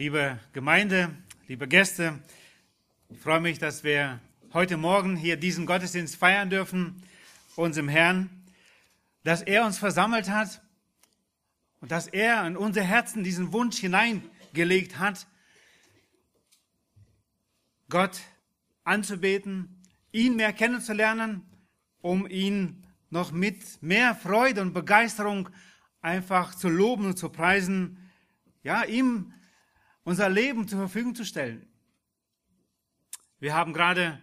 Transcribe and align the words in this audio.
liebe 0.00 0.38
Gemeinde, 0.54 1.14
liebe 1.46 1.68
Gäste, 1.68 2.20
ich 3.10 3.18
freue 3.18 3.40
mich, 3.40 3.58
dass 3.58 3.84
wir 3.84 4.18
heute 4.54 4.78
Morgen 4.78 5.14
hier 5.14 5.36
diesen 5.36 5.66
Gottesdienst 5.66 6.16
feiern 6.16 6.48
dürfen, 6.48 7.02
unserem 7.54 7.90
Herrn, 7.90 8.30
dass 9.24 9.42
er 9.42 9.62
uns 9.66 9.76
versammelt 9.76 10.30
hat 10.30 10.62
und 11.82 11.90
dass 11.90 12.06
er 12.06 12.46
in 12.46 12.56
unser 12.56 12.82
Herzen 12.82 13.24
diesen 13.24 13.52
Wunsch 13.52 13.76
hineingelegt 13.76 14.98
hat, 14.98 15.26
Gott 17.90 18.22
anzubeten, 18.84 19.82
ihn 20.12 20.34
mehr 20.34 20.54
kennenzulernen, 20.54 21.42
um 22.00 22.26
ihn 22.26 22.86
noch 23.10 23.32
mit 23.32 23.82
mehr 23.82 24.14
Freude 24.14 24.62
und 24.62 24.72
Begeisterung 24.72 25.50
einfach 26.00 26.54
zu 26.54 26.70
loben 26.70 27.04
und 27.04 27.18
zu 27.18 27.28
preisen, 27.28 28.10
ja, 28.62 28.84
ihm 28.84 29.34
unser 30.04 30.28
Leben 30.28 30.68
zur 30.68 30.78
Verfügung 30.78 31.14
zu 31.14 31.24
stellen. 31.24 31.66
Wir 33.38 33.54
haben 33.54 33.72
gerade 33.72 34.20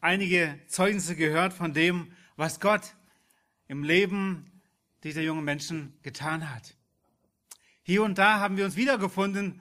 einige 0.00 0.58
Zeugnisse 0.66 1.16
gehört 1.16 1.52
von 1.52 1.72
dem, 1.72 2.12
was 2.36 2.60
Gott 2.60 2.94
im 3.68 3.82
Leben 3.82 4.62
dieser 5.02 5.22
jungen 5.22 5.44
Menschen 5.44 5.98
getan 6.02 6.50
hat. 6.50 6.76
Hier 7.82 8.02
und 8.02 8.18
da 8.18 8.40
haben 8.40 8.56
wir 8.56 8.64
uns 8.64 8.76
wiedergefunden 8.76 9.60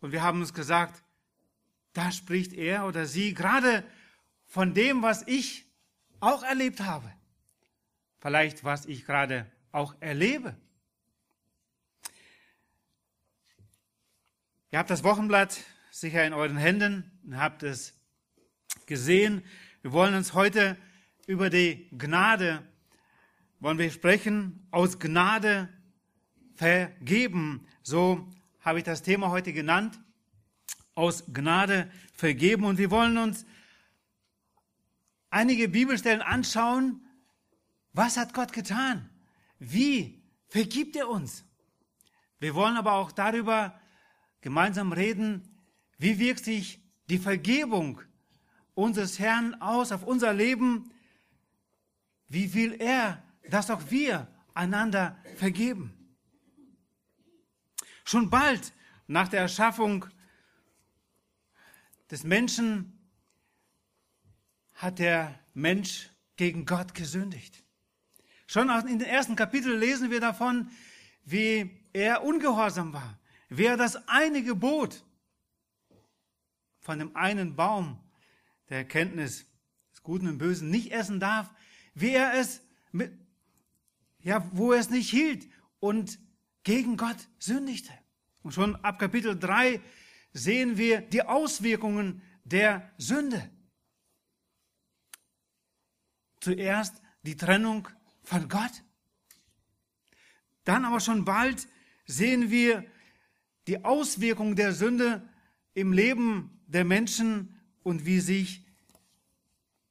und 0.00 0.12
wir 0.12 0.22
haben 0.22 0.40
uns 0.40 0.52
gesagt, 0.52 1.02
da 1.92 2.10
spricht 2.10 2.52
er 2.52 2.86
oder 2.86 3.06
sie 3.06 3.34
gerade 3.34 3.84
von 4.46 4.74
dem, 4.74 5.02
was 5.02 5.26
ich 5.26 5.66
auch 6.20 6.42
erlebt 6.42 6.80
habe. 6.80 7.10
Vielleicht, 8.20 8.64
was 8.64 8.86
ich 8.86 9.04
gerade 9.04 9.50
auch 9.72 9.94
erlebe. 10.00 10.56
Ihr 14.74 14.78
habt 14.78 14.90
das 14.90 15.04
Wochenblatt 15.04 15.60
sicher 15.92 16.26
in 16.26 16.32
euren 16.32 16.56
Händen 16.56 17.08
und 17.24 17.38
habt 17.38 17.62
es 17.62 17.94
gesehen. 18.86 19.44
Wir 19.82 19.92
wollen 19.92 20.16
uns 20.16 20.34
heute 20.34 20.76
über 21.28 21.48
die 21.48 21.88
Gnade, 21.96 22.60
wollen 23.60 23.78
wir 23.78 23.92
sprechen, 23.92 24.66
aus 24.72 24.98
Gnade 24.98 25.68
vergeben. 26.56 27.68
So 27.84 28.28
habe 28.62 28.78
ich 28.78 28.84
das 28.84 29.02
Thema 29.02 29.30
heute 29.30 29.52
genannt. 29.52 30.00
Aus 30.96 31.22
Gnade 31.32 31.88
vergeben. 32.12 32.64
Und 32.64 32.78
wir 32.78 32.90
wollen 32.90 33.16
uns 33.16 33.46
einige 35.30 35.68
Bibelstellen 35.68 36.20
anschauen. 36.20 37.00
Was 37.92 38.16
hat 38.16 38.34
Gott 38.34 38.52
getan? 38.52 39.08
Wie 39.60 40.20
vergibt 40.48 40.96
er 40.96 41.08
uns? 41.08 41.44
Wir 42.40 42.56
wollen 42.56 42.76
aber 42.76 42.94
auch 42.94 43.12
darüber 43.12 43.80
gemeinsam 44.44 44.92
reden, 44.92 45.42
wie 45.96 46.18
wirkt 46.18 46.44
sich 46.44 46.78
die 47.08 47.16
Vergebung 47.16 48.02
unseres 48.74 49.18
Herrn 49.18 49.54
aus 49.54 49.90
auf 49.90 50.02
unser 50.02 50.34
Leben, 50.34 50.92
wie 52.28 52.52
will 52.52 52.74
er, 52.78 53.22
dass 53.48 53.70
auch 53.70 53.90
wir 53.90 54.28
einander 54.52 55.16
vergeben. 55.36 55.94
Schon 58.04 58.28
bald 58.28 58.74
nach 59.06 59.28
der 59.28 59.40
Erschaffung 59.40 60.04
des 62.10 62.22
Menschen 62.22 62.98
hat 64.74 64.98
der 64.98 65.40
Mensch 65.54 66.10
gegen 66.36 66.66
Gott 66.66 66.92
gesündigt. 66.92 67.64
Schon 68.46 68.68
in 68.88 68.98
den 68.98 69.08
ersten 69.08 69.36
Kapiteln 69.36 69.80
lesen 69.80 70.10
wir 70.10 70.20
davon, 70.20 70.70
wie 71.24 71.80
er 71.94 72.22
ungehorsam 72.22 72.92
war, 72.92 73.18
Wer 73.48 73.76
das 73.76 74.08
eine 74.08 74.42
Gebot 74.42 75.04
von 76.80 76.98
dem 76.98 77.14
einen 77.16 77.56
Baum 77.56 77.98
der 78.68 78.78
Erkenntnis 78.78 79.46
des 79.92 80.02
Guten 80.02 80.28
und 80.28 80.38
Bösen 80.38 80.70
nicht 80.70 80.92
essen 80.92 81.20
darf, 81.20 81.50
wer 81.94 82.34
es 82.34 82.62
mit, 82.92 83.12
ja, 84.20 84.48
wo 84.52 84.72
er 84.72 84.80
es 84.80 84.90
nicht 84.90 85.10
hielt 85.10 85.48
und 85.80 86.18
gegen 86.62 86.96
Gott 86.96 87.28
sündigte. 87.38 87.92
Und 88.42 88.52
schon 88.52 88.76
ab 88.76 88.98
Kapitel 88.98 89.38
3 89.38 89.80
sehen 90.32 90.76
wir 90.76 91.00
die 91.00 91.22
Auswirkungen 91.22 92.22
der 92.44 92.92
Sünde. 92.98 93.50
Zuerst 96.40 97.00
die 97.22 97.36
Trennung 97.36 97.88
von 98.22 98.48
Gott. 98.48 98.82
Dann 100.64 100.84
aber 100.84 101.00
schon 101.00 101.24
bald 101.24 101.68
sehen 102.06 102.50
wir 102.50 102.84
die 103.66 103.84
Auswirkungen 103.84 104.56
der 104.56 104.72
Sünde 104.72 105.28
im 105.74 105.92
Leben 105.92 106.60
der 106.66 106.84
Menschen 106.84 107.60
und 107.82 108.06
wie 108.06 108.20
sich 108.20 108.64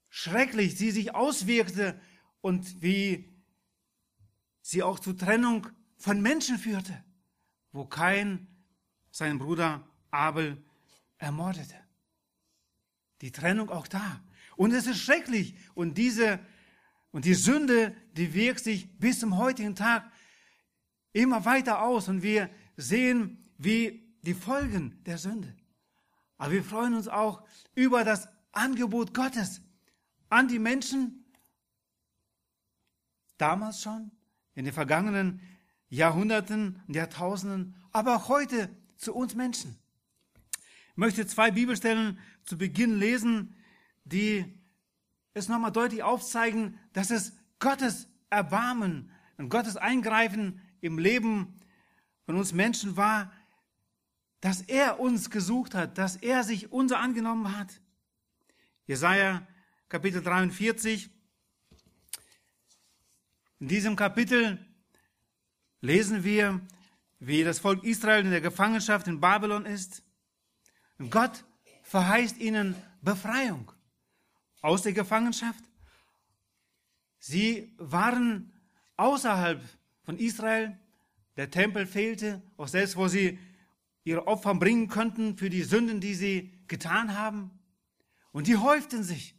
schrecklich 0.10 0.78
sie 0.78 0.92
sich 0.92 1.16
auswirkte 1.16 2.00
und 2.42 2.82
wie 2.82 3.34
sie 4.62 4.84
auch 4.84 5.00
zur 5.00 5.18
Trennung 5.18 5.68
von 5.98 6.22
Menschen 6.22 6.58
führte, 6.58 7.04
wo 7.72 7.86
kein 7.86 8.48
seinen 9.12 9.40
Bruder 9.40 9.88
Abel 10.12 10.64
ermordete. 11.18 11.76
Die 13.22 13.32
Trennung 13.32 13.70
auch 13.70 13.88
da. 13.88 14.22
Und 14.56 14.74
es 14.74 14.86
ist 14.86 15.00
schrecklich. 15.00 15.56
Und 15.74 15.98
diese, 15.98 16.40
und 17.12 17.26
die 17.26 17.34
Sünde, 17.34 17.96
die 18.14 18.34
wirkt 18.34 18.64
sich 18.64 19.00
bis 19.00 19.20
zum 19.20 19.38
heutigen 19.38 19.76
Tag 19.76 20.12
immer 21.12 21.46
weiter 21.46 21.82
aus. 21.82 22.08
Und 22.08 22.22
wir 22.22 22.50
sehen, 22.76 23.43
wie 23.58 24.03
die 24.22 24.34
Folgen 24.34 25.02
der 25.06 25.18
Sünde. 25.18 25.56
Aber 26.38 26.52
wir 26.52 26.64
freuen 26.64 26.94
uns 26.94 27.08
auch 27.08 27.44
über 27.75 28.03
das 28.03 28.28
Angebot 28.52 29.14
Gottes 29.14 29.62
an 30.30 30.47
die 30.47 30.59
Menschen, 30.59 31.25
damals 33.38 33.81
schon, 33.81 34.12
in 34.56 34.66
den 34.66 34.74
vergangenen 34.74 35.42
Jahrhunderten 35.90 36.81
und 36.88 36.96
Jahrtausenden, 36.96 37.75
aber 37.92 38.16
auch 38.16 38.28
heute 38.30 38.69
zu 38.97 39.13
uns 39.13 39.36
Menschen. 39.36 39.78
Ich 40.90 40.97
möchte 40.97 41.25
zwei 41.28 41.52
Bibelstellen 41.52 42.19
zu 42.46 42.58
Beginn 42.58 42.97
lesen, 42.97 43.56
die 44.03 44.46
es 45.34 45.47
nochmal 45.47 45.72
deutlich 45.72 46.03
aufzeigen, 46.03 46.80
dass 46.94 47.09
es 47.09 47.34
Gottes 47.59 48.08
Erbarmen 48.30 49.12
und 49.38 49.50
Gottes 49.50 49.78
Eingreifen 49.78 50.62
im 50.81 51.00
Leben 51.00 51.59
von 52.25 52.36
uns 52.36 52.53
Menschen 52.53 52.97
war, 52.97 53.31
dass 54.44 54.62
er 54.62 55.00
uns 55.00 55.30
gesucht 55.30 55.74
hat, 55.74 55.98
dass 55.98 56.18
er 56.18 56.44
sich 56.44 56.70
unser 56.70 57.00
angenommen 57.00 57.58
hat. 57.58 57.80
Jesaja 58.86 59.48
Kapitel 59.88 60.22
43. 60.22 61.09
In 63.62 63.70
diesem 63.70 63.96
Kapitel 63.96 64.59
lesen 65.80 66.26
wir, 66.26 66.59
wie 67.20 67.46
das 67.46 67.59
Volk 67.59 67.86
Israel 67.86 68.26
in 68.26 68.31
der 68.31 68.42
Gefangenschaft 68.42 69.08
in 69.08 69.22
Babylon 69.22 69.66
ist. 69.66 70.04
Und 70.98 71.10
Gott 71.10 71.46
verheißt 71.84 72.38
ihnen 72.40 72.75
Befreiung 73.02 73.72
aus 74.60 74.81
der 74.81 74.92
Gefangenschaft. 74.92 75.64
Sie 77.18 77.74
waren 77.78 78.52
außerhalb 78.98 79.64
von 80.04 80.18
Israel. 80.18 80.78
Der 81.38 81.50
Tempel 81.50 81.88
fehlte, 81.88 82.42
auch 82.58 82.68
selbst 82.68 82.98
wo 82.98 83.08
sie 83.08 83.40
ihre 84.03 84.28
Opfer 84.28 84.56
bringen 84.56 84.88
könnten 84.88 85.38
für 85.38 85.50
die 85.50 85.64
Sünden, 85.64 86.00
die 86.00 86.14
sie 86.14 86.52
getan 86.68 87.18
haben. 87.18 87.52
Und 88.31 88.47
die 88.47 88.58
häuften 88.58 89.03
sich. 89.03 89.36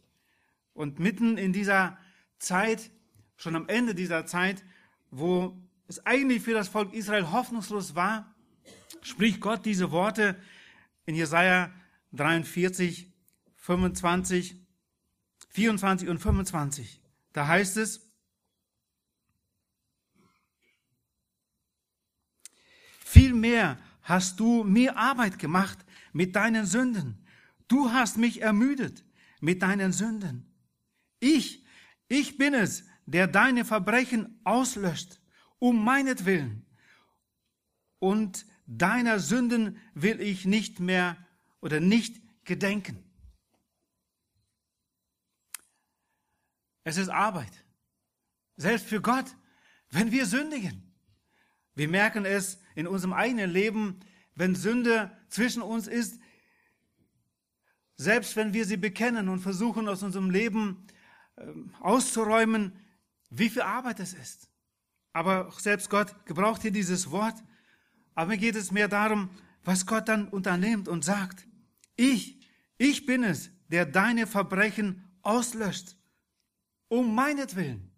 Und 0.73 0.99
mitten 0.99 1.37
in 1.37 1.53
dieser 1.53 1.97
Zeit, 2.39 2.91
schon 3.37 3.55
am 3.55 3.67
Ende 3.67 3.95
dieser 3.95 4.25
Zeit, 4.25 4.63
wo 5.11 5.57
es 5.87 6.05
eigentlich 6.05 6.41
für 6.41 6.53
das 6.53 6.67
Volk 6.67 6.93
Israel 6.93 7.31
hoffnungslos 7.31 7.95
war, 7.95 8.35
spricht 9.01 9.39
Gott 9.39 9.65
diese 9.65 9.91
Worte 9.91 10.35
in 11.05 11.15
Jesaja 11.15 11.71
43, 12.13 13.13
25, 13.57 14.55
24 15.49 16.09
und 16.09 16.19
25. 16.19 17.01
Da 17.33 17.47
heißt 17.47 17.77
es, 17.77 18.05
Vielmehr 23.15 23.77
hast 24.05 24.39
du 24.39 24.63
mir 24.63 24.95
Arbeit 24.97 25.39
gemacht 25.39 25.83
mit 26.13 26.35
deinen 26.35 26.65
Sünden. 26.65 27.25
Du 27.67 27.91
hast 27.91 28.17
mich 28.17 28.41
ermüdet 28.41 29.03
mit 29.41 29.63
deinen 29.63 29.91
Sünden. 29.91 30.53
Ich, 31.19 31.65
ich 32.07 32.37
bin 32.37 32.53
es, 32.53 32.85
der 33.07 33.27
deine 33.27 33.65
Verbrechen 33.65 34.39
auslöscht, 34.43 35.19
um 35.57 35.83
meinetwillen. 35.83 36.65
Und 37.97 38.45
deiner 38.67 39.19
Sünden 39.19 39.79
will 39.95 40.21
ich 40.21 40.45
nicht 40.45 40.79
mehr 40.79 41.17
oder 41.59 41.79
nicht 41.79 42.21
gedenken. 42.45 43.03
Es 46.83 46.97
ist 46.97 47.09
Arbeit. 47.09 47.65
Selbst 48.55 48.85
für 48.85 49.01
Gott, 49.01 49.35
wenn 49.89 50.11
wir 50.11 50.27
sündigen. 50.27 50.93
Wir 51.73 51.89
merken 51.89 52.25
es 52.25 52.59
in 52.75 52.87
unserem 52.87 53.13
eigenen 53.13 53.49
Leben, 53.49 53.99
wenn 54.35 54.53
Sünde 54.53 55.11
zwischen 55.29 55.61
uns 55.61 55.87
ist, 55.87 56.19
selbst 57.97 58.35
wenn 58.35 58.53
wir 58.53 58.65
sie 58.65 58.77
bekennen 58.77 59.29
und 59.29 59.39
versuchen 59.39 59.87
aus 59.87 60.03
unserem 60.03 60.29
Leben 60.29 60.85
äh, 61.37 61.45
auszuräumen, 61.79 62.73
wie 63.29 63.49
viel 63.49 63.61
Arbeit 63.61 63.99
es 63.99 64.13
ist. 64.13 64.49
Aber 65.13 65.51
selbst 65.57 65.89
Gott 65.89 66.25
gebraucht 66.25 66.61
hier 66.61 66.71
dieses 66.71 67.09
Wort. 67.09 67.41
Aber 68.15 68.31
mir 68.31 68.37
geht 68.37 68.55
es 68.55 68.71
mehr 68.71 68.89
darum, 68.89 69.29
was 69.63 69.85
Gott 69.85 70.09
dann 70.09 70.27
unternimmt 70.27 70.87
und 70.87 71.05
sagt. 71.05 71.47
Ich, 71.95 72.45
ich 72.77 73.05
bin 73.05 73.23
es, 73.23 73.49
der 73.69 73.85
deine 73.85 74.27
Verbrechen 74.27 75.03
auslöscht, 75.21 75.95
um 76.89 77.15
meinetwillen. 77.15 77.91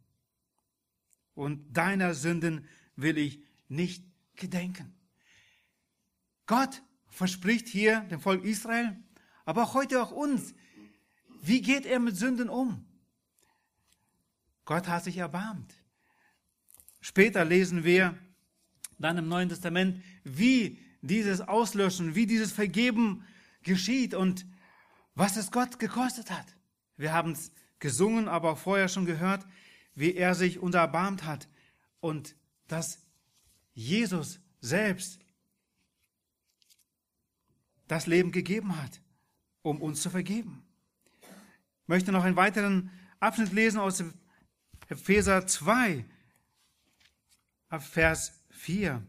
Und 1.34 1.76
deiner 1.76 2.14
Sünden 2.14 2.68
will 2.96 3.18
ich 3.18 3.44
nicht 3.68 4.07
gedenken. 4.38 4.94
Gott 6.46 6.82
verspricht 7.10 7.68
hier 7.68 8.02
dem 8.02 8.22
Volk 8.22 8.44
Israel, 8.44 8.96
aber 9.46 9.64
auch 9.64 9.74
heute 9.74 10.02
auch 10.02 10.12
uns, 10.12 10.54
wie 11.42 11.62
geht 11.62 11.86
er 11.86 12.00
mit 12.00 12.16
Sünden 12.16 12.50
um? 12.50 12.86
Gott 14.66 14.88
hat 14.88 15.04
sich 15.04 15.18
erbarmt. 15.18 15.74
Später 17.00 17.46
lesen 17.46 17.84
wir 17.84 18.18
dann 19.00 19.18
im 19.18 19.28
Neuen 19.28 19.50
Testament, 19.50 20.04
wie 20.24 20.80
dieses 21.02 21.42
Auslöschen, 21.42 22.16
wie 22.16 22.26
dieses 22.26 22.52
Vergeben 22.52 23.26
geschieht 23.64 24.14
und 24.14 24.46
was 25.16 25.38
es 25.38 25.52
Gott 25.52 25.80
gekostet 25.80 26.32
hat. 26.32 26.46
Wir 26.98 27.14
haben 27.14 27.32
es 27.32 27.52
gesungen, 27.80 28.28
aber 28.28 28.52
auch 28.52 28.58
vorher 28.58 28.90
schon 28.90 29.06
gehört, 29.06 29.46
wie 29.96 30.16
er 30.16 30.36
sich 30.36 30.60
uns 30.60 30.76
erbarmt 30.76 31.24
hat 31.24 31.48
und 32.00 32.36
dass 32.68 33.07
Jesus 33.78 34.40
selbst 34.60 35.20
das 37.88 38.08
Leben 38.08 38.32
gegeben 38.32 38.76
hat, 38.76 39.00
um 39.62 39.80
uns 39.84 40.02
zu 40.02 40.10
vergeben. 40.10 40.64
Ich 41.22 41.88
möchte 41.88 42.12
noch 42.12 42.24
einen 42.24 42.36
weiteren 42.36 42.90
Abschnitt 43.20 43.54
lesen 43.54 43.78
aus 43.80 44.04
Epheser 44.90 45.46
2, 45.46 46.04
ab 47.70 47.84
Vers 47.84 48.42
4. 48.50 49.06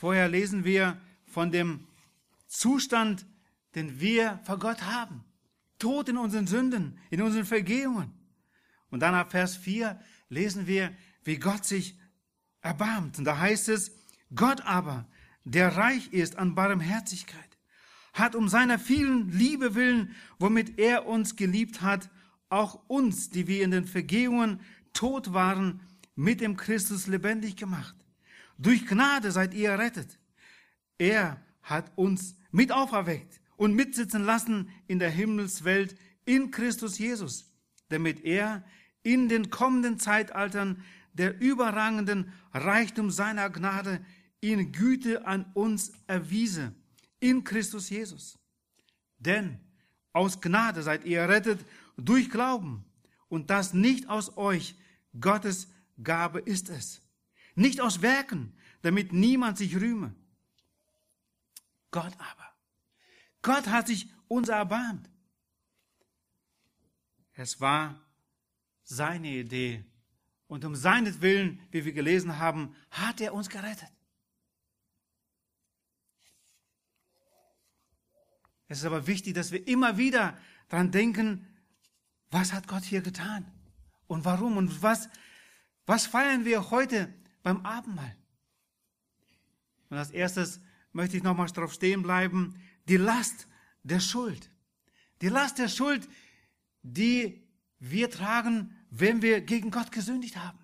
Vorher 0.00 0.28
lesen 0.28 0.64
wir 0.64 1.00
von 1.26 1.52
dem 1.52 1.86
Zustand, 2.48 3.24
den 3.76 4.00
wir 4.00 4.40
vor 4.42 4.58
Gott 4.58 4.82
haben. 4.82 5.24
Tod 5.78 6.08
in 6.08 6.18
unseren 6.18 6.48
Sünden, 6.48 6.98
in 7.10 7.22
unseren 7.22 7.44
Vergehungen. 7.44 8.12
Und 8.90 8.98
dann 8.98 9.14
ab 9.14 9.30
Vers 9.30 9.56
4 9.56 10.00
lesen 10.28 10.66
wir, 10.66 10.92
wie 11.26 11.38
Gott 11.38 11.64
sich 11.64 11.98
erbarmt. 12.60 13.18
Und 13.18 13.24
da 13.24 13.38
heißt 13.38 13.68
es, 13.68 13.92
Gott 14.34 14.60
aber, 14.62 15.06
der 15.44 15.76
reich 15.76 16.12
ist 16.12 16.36
an 16.36 16.54
Barmherzigkeit, 16.54 17.58
hat 18.12 18.34
um 18.34 18.48
seiner 18.48 18.78
vielen 18.78 19.30
Liebe 19.30 19.74
willen, 19.74 20.14
womit 20.38 20.78
er 20.78 21.06
uns 21.06 21.36
geliebt 21.36 21.82
hat, 21.82 22.10
auch 22.48 22.80
uns, 22.88 23.30
die 23.30 23.46
wir 23.46 23.62
in 23.62 23.70
den 23.70 23.84
Vergehungen 23.84 24.60
tot 24.92 25.32
waren, 25.32 25.80
mit 26.14 26.40
dem 26.40 26.56
Christus 26.56 27.06
lebendig 27.06 27.56
gemacht. 27.56 27.94
Durch 28.58 28.86
Gnade 28.86 29.30
seid 29.30 29.52
ihr 29.52 29.70
errettet. 29.70 30.18
Er 30.98 31.40
hat 31.62 31.92
uns 31.96 32.36
mit 32.50 32.72
auferweckt 32.72 33.40
und 33.56 33.74
mitsitzen 33.74 34.24
lassen 34.24 34.70
in 34.86 34.98
der 34.98 35.10
Himmelswelt 35.10 35.96
in 36.24 36.50
Christus 36.50 36.98
Jesus, 36.98 37.52
damit 37.88 38.24
er 38.24 38.64
in 39.02 39.28
den 39.28 39.50
kommenden 39.50 39.98
Zeitaltern 39.98 40.82
der 41.18 41.40
überragenden 41.40 42.32
Reichtum 42.52 43.10
seiner 43.10 43.50
Gnade 43.50 44.04
in 44.40 44.72
Güte 44.72 45.26
an 45.26 45.50
uns 45.54 45.92
erwiese, 46.06 46.74
in 47.20 47.42
Christus 47.44 47.88
Jesus. 47.90 48.38
Denn 49.18 49.60
aus 50.12 50.40
Gnade 50.40 50.82
seid 50.82 51.04
ihr 51.04 51.20
errettet 51.20 51.64
durch 51.96 52.30
Glauben 52.30 52.84
und 53.28 53.50
das 53.50 53.74
nicht 53.74 54.08
aus 54.08 54.36
euch, 54.36 54.76
Gottes 55.18 55.68
Gabe 56.02 56.40
ist 56.40 56.68
es. 56.68 57.00
Nicht 57.54 57.80
aus 57.80 58.02
Werken, 58.02 58.52
damit 58.82 59.12
niemand 59.12 59.56
sich 59.56 59.76
rühme. 59.76 60.14
Gott 61.90 62.12
aber. 62.18 62.52
Gott 63.40 63.68
hat 63.68 63.86
sich 63.86 64.10
uns 64.28 64.48
erbarmt. 64.48 65.08
Es 67.32 67.60
war 67.60 68.00
seine 68.82 69.28
Idee. 69.28 69.84
Und 70.48 70.64
um 70.64 70.76
seinetwillen, 70.76 71.60
wie 71.70 71.84
wir 71.84 71.92
gelesen 71.92 72.38
haben, 72.38 72.74
hat 72.90 73.20
er 73.20 73.34
uns 73.34 73.48
gerettet. 73.48 73.90
Es 78.68 78.78
ist 78.78 78.84
aber 78.84 79.06
wichtig, 79.06 79.34
dass 79.34 79.52
wir 79.52 79.66
immer 79.66 79.96
wieder 79.96 80.36
daran 80.68 80.90
denken, 80.90 81.46
was 82.30 82.52
hat 82.52 82.66
Gott 82.66 82.82
hier 82.82 83.00
getan? 83.00 83.50
Und 84.06 84.24
warum? 84.24 84.56
Und 84.56 84.82
was, 84.82 85.08
was 85.84 86.06
feiern 86.06 86.44
wir 86.44 86.70
heute 86.70 87.12
beim 87.42 87.64
Abendmahl? 87.64 88.16
Und 89.88 89.98
als 89.98 90.10
erstes 90.10 90.60
möchte 90.92 91.16
ich 91.16 91.22
nochmal 91.22 91.46
darauf 91.48 91.72
stehen 91.72 92.02
bleiben, 92.02 92.60
die 92.88 92.96
Last 92.96 93.46
der 93.82 94.00
Schuld. 94.00 94.50
Die 95.22 95.28
Last 95.28 95.58
der 95.58 95.68
Schuld, 95.68 96.08
die 96.82 97.46
wir 97.78 98.10
tragen, 98.10 98.75
wenn 98.90 99.22
wir 99.22 99.40
gegen 99.40 99.70
Gott 99.70 99.92
gesündigt 99.92 100.36
haben. 100.36 100.58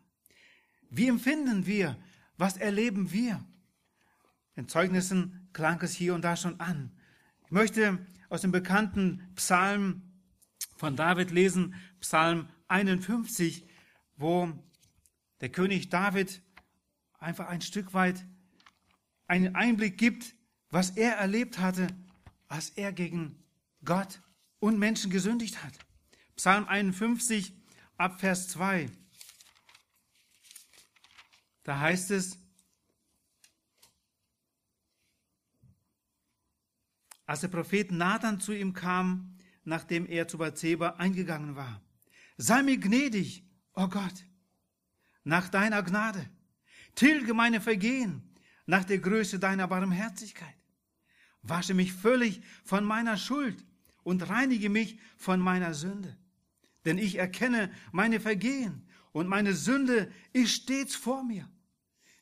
Wie 0.91 1.09
empfinden 1.09 1.67
wir? 1.67 1.97
Was 2.37 2.57
erleben 2.57 3.13
wir? 3.13 3.45
In 4.55 4.69
Zeugnissen 4.69 5.49
klang 5.53 5.81
es 5.83 5.95
hier 5.95 6.15
und 6.15 6.23
da 6.23 6.37
schon 6.37 6.61
an. 6.61 6.93
Ich 7.47 7.51
möchte 7.51 8.05
aus 8.29 8.43
dem 8.43 8.53
bekannten 8.53 9.23
Psalm 9.35 10.03
von 10.77 10.97
David 10.97 11.31
lesen, 11.31 11.75
Psalm 12.01 12.49
51, 12.69 13.67
wo 14.17 14.53
der 15.41 15.51
König 15.51 15.89
David 15.89 16.43
einfach 17.19 17.49
ein 17.49 17.61
Stück 17.61 17.95
weit 17.95 18.25
einen 19.27 19.55
Einblick 19.55 19.97
gibt, 19.97 20.35
was 20.71 20.91
er 20.91 21.17
erlebt 21.17 21.59
hatte, 21.59 21.87
als 22.49 22.71
er 22.71 22.93
gegen 22.93 23.43
Gott 23.85 24.21
und 24.59 24.79
Menschen 24.79 25.11
gesündigt 25.11 25.63
hat. 25.63 25.73
Psalm 26.37 26.67
51 26.67 27.55
ab 27.97 28.21
Vers 28.21 28.49
2. 28.49 28.91
Da 31.65 31.79
heißt 31.79 32.11
es, 32.11 32.39
als 37.27 37.41
der 37.41 37.49
Prophet 37.49 37.93
Nathan 37.93 38.41
zu 38.41 38.53
ihm 38.53 38.73
kam, 38.73 39.39
nachdem 39.65 40.07
er 40.07 40.29
zu 40.29 40.39
Bathseba 40.39 40.91
eingegangen 40.99 41.57
war. 41.57 41.81
Sei 42.37 42.63
mir 42.63 42.79
gnädig, 42.79 43.45
o 43.75 43.85
oh 43.85 43.89
Gott, 43.89 44.27
nach 45.25 45.49
deiner 45.49 45.83
Gnade. 45.83 46.29
Tilge 46.95 47.33
meine 47.33 47.61
Vergehen 47.61 48.37
nach 48.67 48.85
der 48.85 48.99
Größe 48.99 49.39
deiner 49.39 49.69
Barmherzigkeit. 49.69 50.55
Wasche 51.43 51.75
mich 51.75 51.93
völlig 51.93 52.43
von 52.65 52.85
meiner 52.85 53.17
Schuld 53.17 53.65
und 54.03 54.29
reinige 54.29 54.69
mich 54.69 54.99
von 55.17 55.41
meiner 55.41 55.75
Sünde. 55.75 56.17
Denn 56.85 56.99
ich 56.99 57.17
erkenne 57.17 57.71
meine 57.93 58.21
Vergehen 58.21 58.83
und 59.13 59.29
meine 59.29 59.55
Sünde 59.55 60.11
ist 60.33 60.53
stets 60.53 60.95
vor 60.95 61.23
mir. 61.23 61.49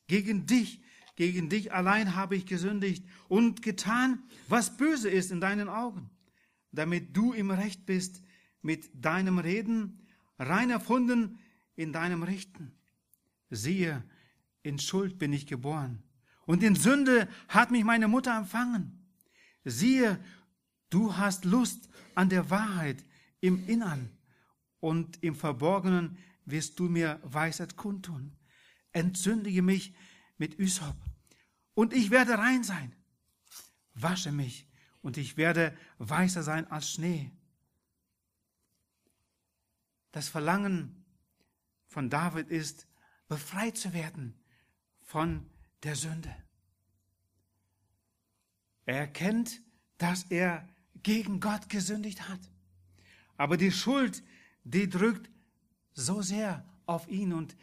Gegen 0.06 0.46
dich, 0.46 0.82
gegen 1.16 1.48
dich 1.48 1.72
allein 1.72 2.14
habe 2.14 2.36
ich 2.36 2.46
gesündigt 2.46 3.04
und 3.28 3.62
getan, 3.62 4.22
was 4.48 4.76
böse 4.76 5.08
ist 5.08 5.30
in 5.30 5.40
deinen 5.40 5.68
Augen 5.68 6.10
damit 6.72 7.16
du 7.16 7.32
im 7.32 7.50
Recht 7.50 7.86
bist 7.86 8.22
mit 8.62 8.90
deinem 8.94 9.38
Reden, 9.38 10.06
rein 10.38 10.70
erfunden 10.70 11.38
in 11.76 11.92
deinem 11.92 12.22
Richten. 12.22 12.72
Siehe, 13.50 14.04
in 14.62 14.78
Schuld 14.78 15.18
bin 15.18 15.32
ich 15.32 15.46
geboren 15.46 16.02
und 16.46 16.62
in 16.62 16.76
Sünde 16.76 17.28
hat 17.48 17.70
mich 17.70 17.84
meine 17.84 18.08
Mutter 18.08 18.36
empfangen. 18.36 19.06
Siehe, 19.64 20.22
du 20.90 21.16
hast 21.16 21.44
Lust 21.44 21.88
an 22.14 22.28
der 22.28 22.50
Wahrheit 22.50 23.04
im 23.40 23.66
Innern 23.66 24.10
und 24.80 25.22
im 25.22 25.34
Verborgenen 25.34 26.18
wirst 26.44 26.78
du 26.78 26.88
mir 26.88 27.20
Weisheit 27.22 27.76
kundtun. 27.76 28.36
Entzündige 28.92 29.62
mich 29.62 29.94
mit 30.36 30.58
Ysop 30.58 30.96
und 31.74 31.92
ich 31.92 32.10
werde 32.10 32.38
rein 32.38 32.64
sein. 32.64 32.94
Wasche 33.94 34.32
mich 34.32 34.68
und 35.02 35.16
ich 35.16 35.36
werde 35.36 35.76
weißer 35.98 36.42
sein 36.42 36.66
als 36.70 36.90
Schnee. 36.90 37.30
Das 40.12 40.28
Verlangen 40.28 41.04
von 41.86 42.10
David 42.10 42.48
ist, 42.48 42.86
befreit 43.28 43.76
zu 43.76 43.92
werden 43.92 44.34
von 45.02 45.48
der 45.82 45.94
Sünde. 45.94 46.34
Er 48.86 48.98
erkennt, 48.98 49.60
dass 49.98 50.24
er 50.24 50.68
gegen 51.02 51.40
Gott 51.40 51.68
gesündigt 51.68 52.28
hat. 52.28 52.40
Aber 53.36 53.56
die 53.56 53.70
Schuld, 53.70 54.22
die 54.64 54.88
drückt 54.88 55.30
so 55.92 56.22
sehr 56.22 56.64
auf 56.86 57.08
ihn 57.08 57.32
und 57.32 57.56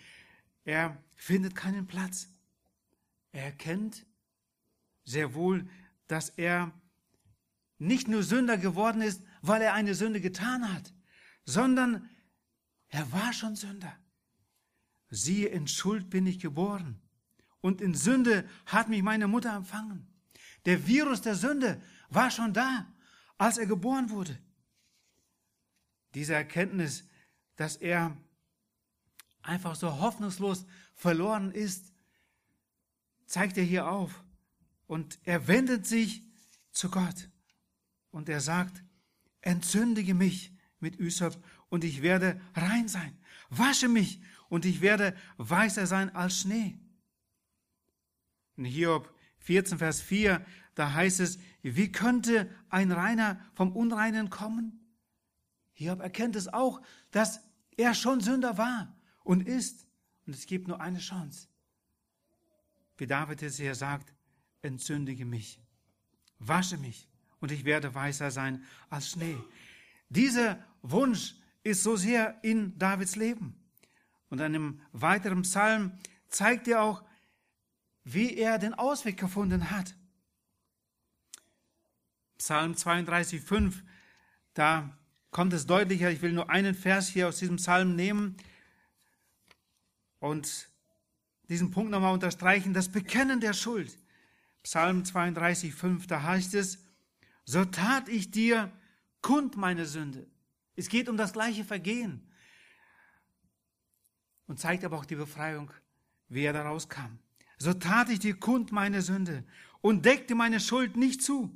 er 0.63 1.01
findet 1.16 1.56
keinen 1.56 1.88
Platz. 1.88 2.30
Er 3.32 3.46
erkennt 3.46 4.06
sehr 5.04 5.34
wohl, 5.34 5.68
dass 6.08 6.30
er 6.30 6.72
nicht 7.77 8.08
nur 8.08 8.24
Sünder 8.24 8.58
geworden 8.58 9.01
ist, 9.01 9.22
weil 9.42 9.62
er 9.62 9.74
eine 9.74 9.96
Sünde 9.96 10.20
getan 10.20 10.74
hat, 10.74 10.94
sondern 11.46 12.10
er 12.89 13.12
war 13.12 13.34
schon 13.34 13.56
Sünder. 13.56 13.96
Siehe, 15.10 15.48
in 15.48 15.68
Schuld 15.68 16.10
bin 16.10 16.25
ich 16.27 16.39
geboren 16.39 17.00
und 17.62 17.82
in 17.82 17.94
Sünde 17.94 18.48
hat 18.66 18.89
mich 18.89 19.04
meine 19.04 19.27
Mutter 19.27 19.56
empfangen. 19.56 20.08
Der 20.66 20.86
Virus 20.86 21.22
der 21.22 21.36
Sünde 21.36 21.82
war 22.10 22.30
schon 22.30 22.54
da, 22.54 22.94
als 23.38 23.58
er 23.58 23.66
geboren 23.66 24.10
wurde. 24.10 24.38
Diese 26.17 26.33
Erkenntnis, 26.33 27.03
dass 27.57 27.75
er 27.75 28.17
einfach 29.43 29.75
so 29.75 30.00
hoffnungslos 30.00 30.65
verloren 30.95 31.51
ist, 31.51 31.93
zeigt 33.27 33.55
er 33.55 33.63
hier 33.63 33.88
auf. 33.88 34.24
Und 34.88 35.19
er 35.25 35.47
wendet 35.47 35.86
sich 35.86 36.24
zu 36.71 36.89
Gott. 36.89 37.29
Und 38.09 38.29
er 38.29 38.41
sagt, 38.41 38.83
entzündige 39.41 40.15
mich 40.15 40.57
mit 40.79 41.00
Üsop 41.00 41.38
und 41.69 41.83
ich 41.83 42.01
werde 42.01 42.41
rein 42.55 42.88
sein. 42.88 43.15
Wasche 43.51 43.88
mich 43.88 44.19
und 44.50 44.65
ich 44.65 44.81
werde 44.81 45.15
weißer 45.38 45.86
sein 45.86 46.15
als 46.15 46.39
Schnee. 46.39 46.79
In 48.55 48.65
Hiob 48.65 49.13
14, 49.38 49.77
Vers 49.77 50.01
4, 50.01 50.43
da 50.74 50.93
heißt 50.93 51.19
es, 51.19 51.38
wie 51.62 51.91
könnte 51.91 52.50
ein 52.69 52.91
Reiner 52.91 53.39
vom 53.53 53.71
Unreinen 53.75 54.31
kommen? 54.31 54.87
Hiob 55.77 56.00
erkennt 56.00 56.36
es 56.36 56.48
auch, 56.48 56.81
dass 57.12 57.39
er 57.77 57.93
schon 57.93 58.19
Sünder 58.19 58.57
war 58.57 58.96
und 59.24 59.48
ist. 59.48 59.86
Und 60.25 60.34
es 60.34 60.48
gibt 60.48 60.67
nur 60.67 60.81
eine 60.81 60.98
Chance. 60.98 61.48
Wie 62.98 63.05
David 63.05 63.43
es 63.43 63.57
hier 63.57 63.75
sagt, 63.75 64.12
entzündige 64.63 65.24
mich, 65.24 65.62
wasche 66.39 66.77
mich 66.77 67.07
und 67.39 67.51
ich 67.51 67.63
werde 67.63 67.93
weißer 67.93 68.31
sein 68.31 68.63
als 68.89 69.12
Schnee. 69.12 69.38
Dieser 70.10 70.65
Wunsch 70.81 71.36
ist 71.62 71.84
so 71.84 71.96
sehr 71.96 72.43
in 72.43 72.77
Davids 72.79 73.15
Leben. 73.15 73.63
Und 74.29 74.39
in 74.39 74.46
einem 74.46 74.81
weiteren 74.93 75.43
Psalm 75.43 75.91
zeigt 76.27 76.67
er 76.67 76.81
auch, 76.81 77.03
wie 78.03 78.36
er 78.36 78.57
den 78.57 78.74
Ausweg 78.74 79.17
gefunden 79.17 79.69
hat. 79.69 79.96
Psalm 82.39 82.75
32, 82.75 83.41
5, 83.41 83.84
da 84.55 84.98
kommt 85.38 85.53
es 85.53 85.67
deutlicher. 85.67 86.10
Ich 86.10 86.24
will 86.24 86.32
nur 86.32 86.50
einen 86.50 86.74
Vers 86.74 87.10
hier 87.10 87.27
aus 87.27 87.38
diesem 87.38 87.58
Psalm 87.58 87.96
nehmen 87.96 88.36
und 90.17 90.67
diesen 91.48 91.70
Punkt 91.70 91.91
nochmal 91.91 92.12
unterstreichen. 92.12 92.74
Das 92.74 92.89
Bekennen 92.89 93.39
der 93.39 93.53
Schuld. 93.53 94.00
Psalm 94.63 95.06
32, 95.06 95.75
5, 95.75 96.08
da 96.08 96.24
heißt 96.24 96.56
es, 96.56 96.79
so 97.46 97.63
tat 97.65 98.10
ich 98.10 98.32
dir 98.32 98.72
kund 99.22 99.58
meine 99.58 99.86
Sünde. 99.86 100.25
Es 100.75 100.89
geht 100.89 101.08
um 101.08 101.17
das 101.17 101.34
gleiche 101.34 101.63
Vergehen. 101.63 102.27
Und 104.48 104.60
zeigt 104.60 104.84
aber 104.84 104.98
auch 104.98 105.06
die 105.06 105.17
Befreiung, 105.17 105.70
wie 106.29 106.46
er 106.46 106.53
daraus 106.53 106.89
kam. 106.89 107.20
So 107.60 107.75
tat 107.75 108.10
ich 108.10 108.17
dir 108.17 108.39
kund 108.39 108.72
meine 108.72 109.03
Sünde 109.03 109.44
und 109.82 110.03
deckte 110.03 110.34
meine 110.34 110.60
Schuld 110.60 110.98
nicht 110.98 111.22
zu. 111.22 111.56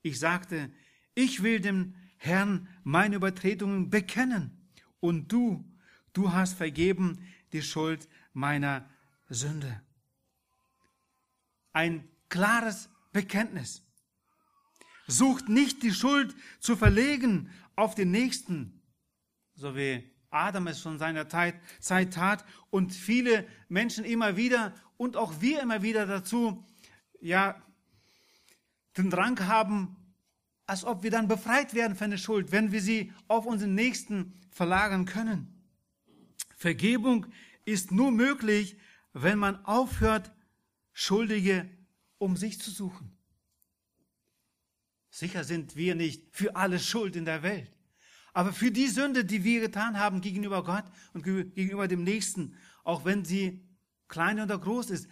Ich 0.00 0.20
sagte, 0.20 0.70
ich 1.16 1.42
will 1.42 1.58
dem 1.58 1.96
Herrn 2.22 2.68
meine 2.84 3.16
Übertretungen 3.16 3.88
bekennen. 3.88 4.50
Und 5.00 5.32
du, 5.32 5.64
du 6.12 6.32
hast 6.32 6.52
vergeben 6.52 7.26
die 7.54 7.62
Schuld 7.62 8.08
meiner 8.34 8.86
Sünde. 9.30 9.80
Ein 11.72 12.06
klares 12.28 12.90
Bekenntnis. 13.12 13.82
Sucht 15.06 15.48
nicht 15.48 15.82
die 15.82 15.92
Schuld 15.92 16.36
zu 16.60 16.76
verlegen 16.76 17.50
auf 17.74 17.94
den 17.94 18.10
Nächsten, 18.10 18.82
so 19.54 19.74
wie 19.74 20.04
Adam 20.28 20.66
es 20.66 20.82
schon 20.82 20.98
seiner 20.98 21.26
Zeit, 21.26 21.54
Zeit 21.80 22.12
tat 22.12 22.44
und 22.68 22.94
viele 22.94 23.48
Menschen 23.68 24.04
immer 24.04 24.36
wieder 24.36 24.74
und 24.98 25.16
auch 25.16 25.40
wir 25.40 25.62
immer 25.62 25.80
wieder 25.80 26.04
dazu, 26.04 26.66
ja, 27.18 27.60
den 28.98 29.08
Drang 29.08 29.40
haben, 29.46 29.96
als 30.70 30.84
ob 30.84 31.02
wir 31.02 31.10
dann 31.10 31.26
befreit 31.26 31.74
werden 31.74 31.96
von 31.96 32.10
der 32.10 32.16
Schuld, 32.16 32.52
wenn 32.52 32.70
wir 32.70 32.80
sie 32.80 33.12
auf 33.26 33.44
unseren 33.44 33.74
Nächsten 33.74 34.38
verlagern 34.50 35.04
können. 35.04 35.64
Vergebung 36.56 37.26
ist 37.64 37.90
nur 37.90 38.12
möglich, 38.12 38.76
wenn 39.12 39.36
man 39.36 39.64
aufhört, 39.64 40.30
Schuldige 40.92 41.68
um 42.18 42.36
sich 42.36 42.60
zu 42.60 42.70
suchen. 42.70 43.10
Sicher 45.10 45.42
sind 45.42 45.74
wir 45.74 45.96
nicht 45.96 46.28
für 46.30 46.54
alle 46.54 46.78
Schuld 46.78 47.16
in 47.16 47.24
der 47.24 47.42
Welt. 47.42 47.72
Aber 48.32 48.52
für 48.52 48.70
die 48.70 48.86
Sünde, 48.86 49.24
die 49.24 49.42
wir 49.42 49.60
getan 49.60 49.98
haben 49.98 50.20
gegenüber 50.20 50.62
Gott 50.62 50.84
und 51.14 51.24
gegenüber 51.24 51.88
dem 51.88 52.04
Nächsten, 52.04 52.54
auch 52.84 53.04
wenn 53.04 53.24
sie 53.24 53.68
klein 54.06 54.38
oder 54.38 54.56
groß 54.56 54.90
ist, 54.90 55.08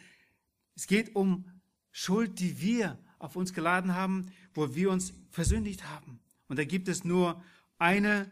es 0.76 0.86
geht 0.86 1.16
um 1.16 1.50
Schuld, 1.90 2.38
die 2.38 2.60
wir 2.60 2.96
auf 3.18 3.34
uns 3.34 3.52
geladen 3.52 3.96
haben, 3.96 4.30
wo 4.54 4.74
wir 4.74 4.90
uns 4.90 5.12
versündigt 5.30 5.88
haben. 5.88 6.20
Und 6.48 6.58
da 6.58 6.64
gibt 6.64 6.88
es 6.88 7.04
nur 7.04 7.42
eine 7.78 8.30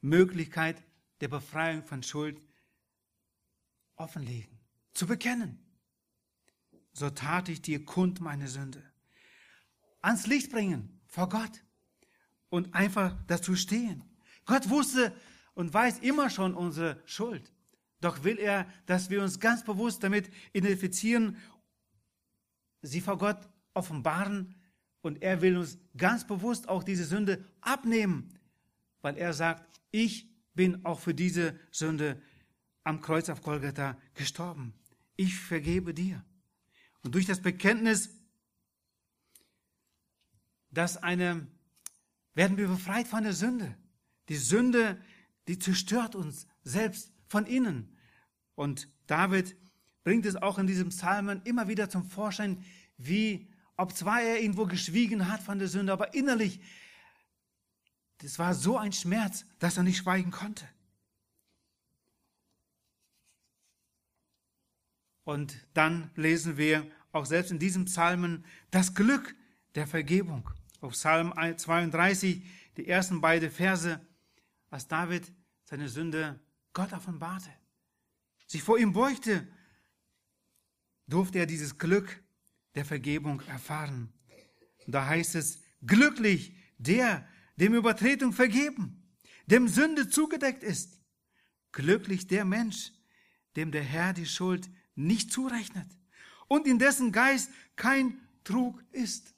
Möglichkeit 0.00 0.82
der 1.20 1.28
Befreiung 1.28 1.82
von 1.82 2.02
Schuld 2.02 2.40
offenlegen, 3.96 4.58
zu 4.94 5.06
bekennen. 5.06 5.58
So 6.92 7.10
tat 7.10 7.48
ich 7.48 7.60
dir 7.62 7.84
kund 7.84 8.20
meine 8.20 8.48
Sünde. 8.48 8.82
Ans 10.00 10.26
Licht 10.26 10.50
bringen 10.50 11.00
vor 11.06 11.28
Gott 11.28 11.64
und 12.48 12.74
einfach 12.74 13.16
dazu 13.26 13.56
stehen. 13.56 14.04
Gott 14.44 14.68
wusste 14.70 15.14
und 15.54 15.72
weiß 15.72 15.98
immer 16.00 16.30
schon 16.30 16.54
unsere 16.54 17.02
Schuld. 17.06 17.52
Doch 18.00 18.24
will 18.24 18.38
er, 18.38 18.70
dass 18.86 19.10
wir 19.10 19.22
uns 19.22 19.40
ganz 19.40 19.64
bewusst 19.64 20.02
damit 20.02 20.30
identifizieren, 20.52 21.36
sie 22.82 23.00
vor 23.00 23.18
Gott 23.18 23.48
offenbaren 23.74 24.54
und 25.06 25.22
er 25.22 25.40
will 25.40 25.56
uns 25.56 25.78
ganz 25.96 26.26
bewusst 26.26 26.68
auch 26.68 26.82
diese 26.82 27.04
Sünde 27.04 27.44
abnehmen, 27.60 28.36
weil 29.02 29.16
er 29.16 29.32
sagt, 29.32 29.80
ich 29.92 30.28
bin 30.52 30.84
auch 30.84 30.98
für 30.98 31.14
diese 31.14 31.56
Sünde 31.70 32.20
am 32.82 33.00
Kreuz 33.00 33.28
auf 33.28 33.40
Golgatha 33.40 33.96
gestorben. 34.14 34.74
Ich 35.14 35.36
vergebe 35.36 35.94
dir. 35.94 36.24
Und 37.04 37.14
durch 37.14 37.24
das 37.24 37.40
Bekenntnis, 37.40 38.10
dass 40.72 40.96
eine, 40.96 41.46
werden 42.34 42.56
wir 42.56 42.66
befreit 42.66 43.06
von 43.06 43.22
der 43.22 43.32
Sünde. 43.32 43.76
Die 44.28 44.34
Sünde, 44.34 45.00
die 45.46 45.60
zerstört 45.60 46.16
uns 46.16 46.48
selbst 46.64 47.12
von 47.28 47.46
innen. 47.46 47.96
Und 48.56 48.88
David 49.06 49.54
bringt 50.02 50.26
es 50.26 50.34
auch 50.34 50.58
in 50.58 50.66
diesem 50.66 50.88
Psalmen 50.88 51.42
immer 51.44 51.68
wieder 51.68 51.88
zum 51.88 52.04
Vorschein, 52.04 52.64
wie, 52.98 53.48
ob 53.76 53.94
zwar 53.94 54.22
er 54.22 54.40
irgendwo 54.40 54.66
geschwiegen 54.66 55.28
hat 55.28 55.42
von 55.42 55.58
der 55.58 55.68
Sünde, 55.68 55.92
aber 55.92 56.14
innerlich, 56.14 56.60
das 58.18 58.38
war 58.38 58.54
so 58.54 58.78
ein 58.78 58.92
Schmerz, 58.92 59.44
dass 59.58 59.76
er 59.76 59.82
nicht 59.82 59.98
schweigen 59.98 60.30
konnte. 60.30 60.66
Und 65.24 65.66
dann 65.74 66.10
lesen 66.14 66.56
wir 66.56 66.90
auch 67.12 67.26
selbst 67.26 67.50
in 67.50 67.58
diesem 67.58 67.86
Psalmen 67.86 68.44
das 68.70 68.94
Glück 68.94 69.34
der 69.74 69.86
Vergebung. 69.86 70.48
Auf 70.80 70.92
Psalm 70.92 71.34
32, 71.34 72.46
die 72.76 72.86
ersten 72.86 73.20
beiden 73.20 73.50
Verse, 73.50 74.00
als 74.70 74.86
David 74.86 75.32
seine 75.64 75.88
Sünde 75.88 76.38
Gott 76.72 76.92
offenbarte, 76.92 77.50
sich 78.46 78.62
vor 78.62 78.78
ihm 78.78 78.92
beugte, 78.92 79.48
durfte 81.06 81.38
er 81.38 81.46
dieses 81.46 81.78
Glück 81.78 82.22
der 82.76 82.84
Vergebung 82.84 83.40
erfahren. 83.48 84.12
Da 84.86 85.06
heißt 85.06 85.34
es, 85.34 85.60
glücklich 85.84 86.54
der, 86.78 87.26
dem 87.56 87.74
Übertretung 87.74 88.32
vergeben, 88.32 89.02
dem 89.46 89.66
Sünde 89.66 90.08
zugedeckt 90.08 90.62
ist. 90.62 91.00
Glücklich 91.72 92.26
der 92.26 92.44
Mensch, 92.44 92.92
dem 93.56 93.72
der 93.72 93.82
Herr 93.82 94.12
die 94.12 94.26
Schuld 94.26 94.70
nicht 94.94 95.32
zurechnet 95.32 95.88
und 96.48 96.66
in 96.66 96.78
dessen 96.78 97.12
Geist 97.12 97.50
kein 97.74 98.20
Trug 98.44 98.82
ist. 98.92 99.34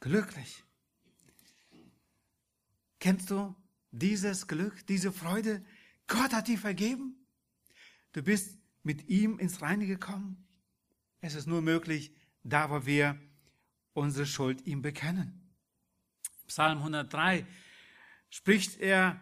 Glücklich. 0.00 0.62
Kennst 3.00 3.30
du 3.30 3.54
dieses 3.90 4.46
Glück, 4.46 4.86
diese 4.86 5.12
Freude? 5.12 5.64
Gott 6.06 6.32
hat 6.32 6.48
dir 6.48 6.58
vergeben. 6.58 7.26
Du 8.12 8.22
bist 8.22 8.58
mit 8.82 9.08
ihm 9.08 9.38
ins 9.38 9.62
Reine 9.62 9.86
gekommen. 9.86 10.43
Es 11.26 11.34
ist 11.34 11.46
nur 11.46 11.62
möglich, 11.62 12.12
da 12.42 12.68
wo 12.68 12.84
wir 12.84 13.18
unsere 13.94 14.26
Schuld 14.26 14.66
ihm 14.66 14.82
bekennen. 14.82 15.40
Psalm 16.46 16.76
103 16.76 17.46
spricht 18.28 18.78
er 18.78 19.18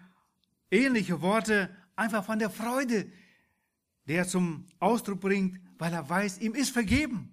ähnliche 0.69 1.21
Worte 1.21 1.71
einfach 1.95 2.25
von 2.25 2.41
der 2.41 2.51
Freude, 2.51 3.09
der 4.09 4.27
zum 4.27 4.67
Ausdruck 4.81 5.21
bringt, 5.21 5.61
weil 5.79 5.93
er 5.93 6.09
weiß, 6.09 6.39
ihm 6.39 6.57
ist 6.57 6.71
vergeben. 6.71 7.31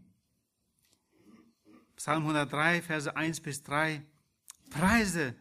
Psalm 1.95 2.21
103, 2.21 2.83
Verse 2.83 3.15
1 3.15 3.39
bis 3.39 3.63
3. 3.63 4.03
Preise 4.69 5.35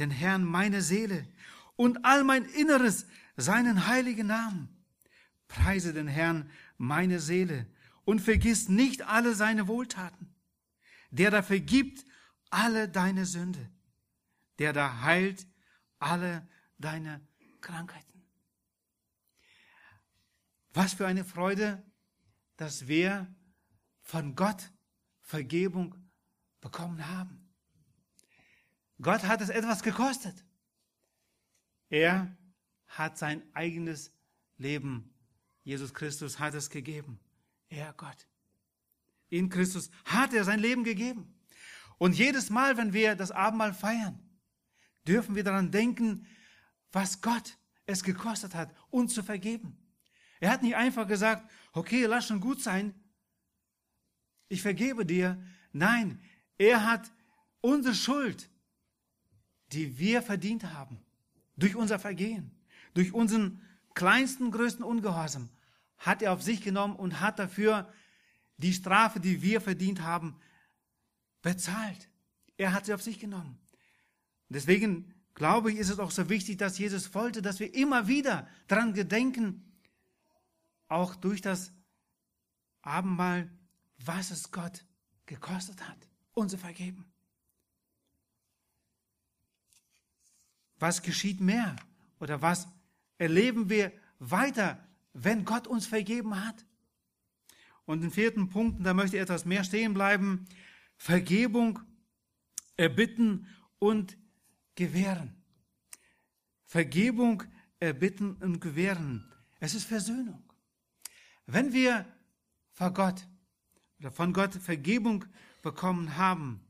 den 0.00 0.10
Herrn 0.10 0.42
meine 0.42 0.82
Seele 0.82 1.28
und 1.76 2.04
all 2.04 2.24
mein 2.24 2.46
Inneres 2.46 3.06
seinen 3.36 3.86
heiligen 3.86 4.26
Namen. 4.26 4.68
Preise 5.46 5.92
den 5.92 6.08
Herrn 6.08 6.50
meine 6.78 7.20
Seele 7.20 7.68
und 8.04 8.20
vergiss 8.20 8.68
nicht 8.68 9.02
alle 9.02 9.34
seine 9.34 9.68
Wohltaten, 9.68 10.34
der 11.10 11.30
da 11.30 11.42
vergibt 11.42 12.04
alle 12.50 12.88
deine 12.88 13.26
Sünde, 13.26 13.70
der 14.58 14.72
da 14.72 15.02
heilt 15.02 15.46
alle 15.98 16.46
deine 16.78 17.20
Krankheiten. 17.60 18.22
Was 20.74 20.94
für 20.94 21.06
eine 21.06 21.24
Freude, 21.24 21.82
dass 22.56 22.86
wir 22.88 23.32
von 24.02 24.34
Gott 24.34 24.70
Vergebung 25.20 25.94
bekommen 26.60 27.08
haben. 27.08 27.48
Gott 29.00 29.24
hat 29.24 29.40
es 29.40 29.48
etwas 29.48 29.82
gekostet. 29.82 30.44
Er 31.88 32.36
hat 32.86 33.18
sein 33.18 33.42
eigenes 33.54 34.12
Leben, 34.58 35.14
Jesus 35.64 35.94
Christus 35.94 36.38
hat 36.38 36.54
es 36.54 36.70
gegeben. 36.70 37.18
Er 37.72 37.94
Gott. 37.94 38.28
In 39.30 39.48
Christus 39.48 39.90
hat 40.04 40.34
er 40.34 40.44
sein 40.44 40.60
Leben 40.60 40.84
gegeben. 40.84 41.34
Und 41.96 42.18
jedes 42.18 42.50
Mal, 42.50 42.76
wenn 42.76 42.92
wir 42.92 43.16
das 43.16 43.30
Abendmahl 43.30 43.72
feiern, 43.72 44.20
dürfen 45.06 45.34
wir 45.34 45.42
daran 45.42 45.70
denken, 45.70 46.26
was 46.92 47.22
Gott 47.22 47.56
es 47.86 48.04
gekostet 48.04 48.54
hat, 48.54 48.74
uns 48.90 49.14
zu 49.14 49.22
vergeben. 49.22 49.78
Er 50.38 50.50
hat 50.50 50.62
nicht 50.62 50.76
einfach 50.76 51.06
gesagt, 51.08 51.50
okay, 51.72 52.04
lass 52.04 52.26
schon 52.26 52.40
gut 52.40 52.60
sein, 52.60 52.94
ich 54.48 54.60
vergebe 54.60 55.06
dir. 55.06 55.42
Nein, 55.72 56.20
er 56.58 56.84
hat 56.84 57.10
unsere 57.62 57.94
Schuld, 57.94 58.50
die 59.68 59.98
wir 59.98 60.20
verdient 60.20 60.64
haben, 60.74 61.02
durch 61.56 61.74
unser 61.74 61.98
Vergehen, 61.98 62.50
durch 62.92 63.14
unseren 63.14 63.62
kleinsten, 63.94 64.50
größten 64.50 64.84
Ungehorsam, 64.84 65.48
hat 66.02 66.20
er 66.20 66.32
auf 66.32 66.42
sich 66.42 66.60
genommen 66.62 66.96
und 66.96 67.20
hat 67.20 67.38
dafür 67.38 67.90
die 68.56 68.72
Strafe, 68.72 69.20
die 69.20 69.40
wir 69.40 69.60
verdient 69.60 70.02
haben, 70.02 70.36
bezahlt. 71.42 72.08
Er 72.56 72.72
hat 72.72 72.86
sie 72.86 72.92
auf 72.94 73.02
sich 73.02 73.18
genommen. 73.18 73.58
Deswegen 74.48 75.14
glaube 75.34 75.72
ich, 75.72 75.78
ist 75.78 75.90
es 75.90 76.00
auch 76.00 76.10
so 76.10 76.28
wichtig, 76.28 76.58
dass 76.58 76.76
Jesus 76.76 77.14
wollte, 77.14 77.40
dass 77.40 77.60
wir 77.60 77.72
immer 77.74 78.08
wieder 78.08 78.48
daran 78.66 78.94
gedenken, 78.94 79.72
auch 80.88 81.14
durch 81.14 81.40
das 81.40 81.72
Abendmahl, 82.82 83.50
was 83.98 84.32
es 84.32 84.50
Gott 84.50 84.84
gekostet 85.26 85.88
hat, 85.88 86.08
uns 86.34 86.50
zu 86.50 86.58
vergeben. 86.58 87.10
Was 90.78 91.00
geschieht 91.00 91.40
mehr 91.40 91.76
oder 92.18 92.42
was 92.42 92.66
erleben 93.18 93.70
wir 93.70 93.92
weiter, 94.18 94.84
wenn 95.12 95.44
Gott 95.44 95.66
uns 95.66 95.86
vergeben 95.86 96.44
hat? 96.44 96.64
Und 97.84 98.02
den 98.02 98.10
vierten 98.10 98.48
Punkt, 98.48 98.84
da 98.84 98.94
möchte 98.94 99.16
ich 99.16 99.22
etwas 99.22 99.44
mehr 99.44 99.64
stehen 99.64 99.94
bleiben, 99.94 100.46
Vergebung 100.96 101.80
erbitten 102.76 103.46
und 103.78 104.16
gewähren. 104.74 105.42
Vergebung 106.64 107.42
erbitten 107.80 108.36
und 108.36 108.60
gewähren. 108.60 109.30
Es 109.60 109.74
ist 109.74 109.84
Versöhnung. 109.84 110.42
Wenn 111.46 111.72
wir 111.72 112.06
vor 112.70 112.92
Gott 112.92 113.26
oder 113.98 114.10
von 114.10 114.32
Gott 114.32 114.54
Vergebung 114.54 115.24
bekommen 115.60 116.16
haben, 116.16 116.64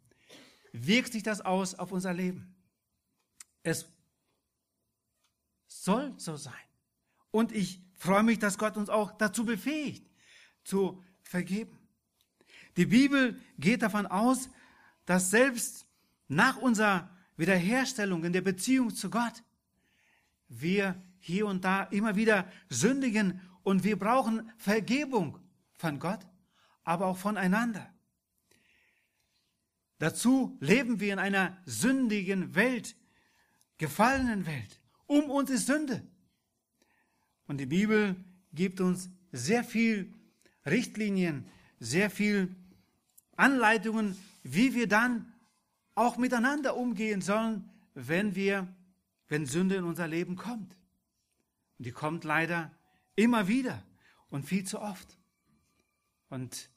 wirkt 0.72 1.12
sich 1.12 1.22
das 1.22 1.40
aus 1.40 1.74
auf 1.74 1.92
unser 1.92 2.14
Leben. 2.14 2.54
Es 3.62 3.86
soll 5.66 6.14
so 6.18 6.36
sein. 6.36 6.54
Und 7.30 7.52
ich 7.52 7.80
freue 8.02 8.24
mich, 8.24 8.40
dass 8.40 8.58
Gott 8.58 8.76
uns 8.76 8.88
auch 8.88 9.12
dazu 9.12 9.44
befähigt, 9.44 10.04
zu 10.64 11.02
vergeben. 11.22 11.78
Die 12.76 12.86
Bibel 12.86 13.40
geht 13.58 13.82
davon 13.82 14.06
aus, 14.08 14.50
dass 15.06 15.30
selbst 15.30 15.86
nach 16.26 16.56
unserer 16.56 17.10
Wiederherstellung 17.36 18.24
in 18.24 18.32
der 18.32 18.40
Beziehung 18.40 18.92
zu 18.92 19.08
Gott 19.08 19.44
wir 20.48 21.00
hier 21.20 21.46
und 21.46 21.64
da 21.64 21.84
immer 21.84 22.16
wieder 22.16 22.50
sündigen 22.68 23.40
und 23.62 23.84
wir 23.84 23.96
brauchen 23.96 24.50
Vergebung 24.56 25.38
von 25.74 26.00
Gott, 26.00 26.26
aber 26.82 27.06
auch 27.06 27.18
voneinander. 27.18 27.88
Dazu 29.98 30.56
leben 30.60 30.98
wir 30.98 31.12
in 31.12 31.20
einer 31.20 31.56
sündigen 31.66 32.56
Welt, 32.56 32.96
gefallenen 33.78 34.44
Welt. 34.46 34.80
Um 35.06 35.30
uns 35.30 35.50
ist 35.50 35.66
Sünde. 35.66 36.02
Und 37.52 37.58
die 37.58 37.66
Bibel 37.66 38.16
gibt 38.54 38.80
uns 38.80 39.10
sehr 39.30 39.62
viel 39.62 40.10
Richtlinien, 40.64 41.44
sehr 41.80 42.08
viel 42.08 42.56
Anleitungen, 43.36 44.16
wie 44.42 44.74
wir 44.74 44.88
dann 44.88 45.30
auch 45.94 46.16
miteinander 46.16 46.78
umgehen 46.78 47.20
sollen, 47.20 47.68
wenn 47.92 48.34
wir, 48.34 48.74
wenn 49.28 49.44
Sünde 49.44 49.74
in 49.74 49.84
unser 49.84 50.08
Leben 50.08 50.34
kommt. 50.34 50.78
Und 51.76 51.84
die 51.84 51.92
kommt 51.92 52.24
leider 52.24 52.70
Immer 53.16 53.48
wieder 53.48 53.82
und 54.30 54.46
viel 54.46 54.64
zu 54.64 54.80
oft. 54.80 55.18
Und 56.30 56.70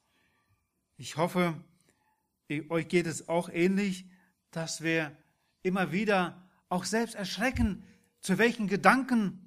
ich 0.97 1.15
hoffe, 1.15 1.55
euch 2.67 2.89
geht 2.89 3.05
es 3.05 3.29
auch 3.29 3.47
ähnlich, 3.47 4.09
dass 4.51 4.81
wir 4.81 5.15
immer 5.63 5.93
wieder 5.93 6.45
auch 6.67 6.83
selbst 6.83 7.15
erschrecken, 7.15 7.81
zu 8.19 8.37
welchen 8.37 8.67
Gedanken, 8.67 9.44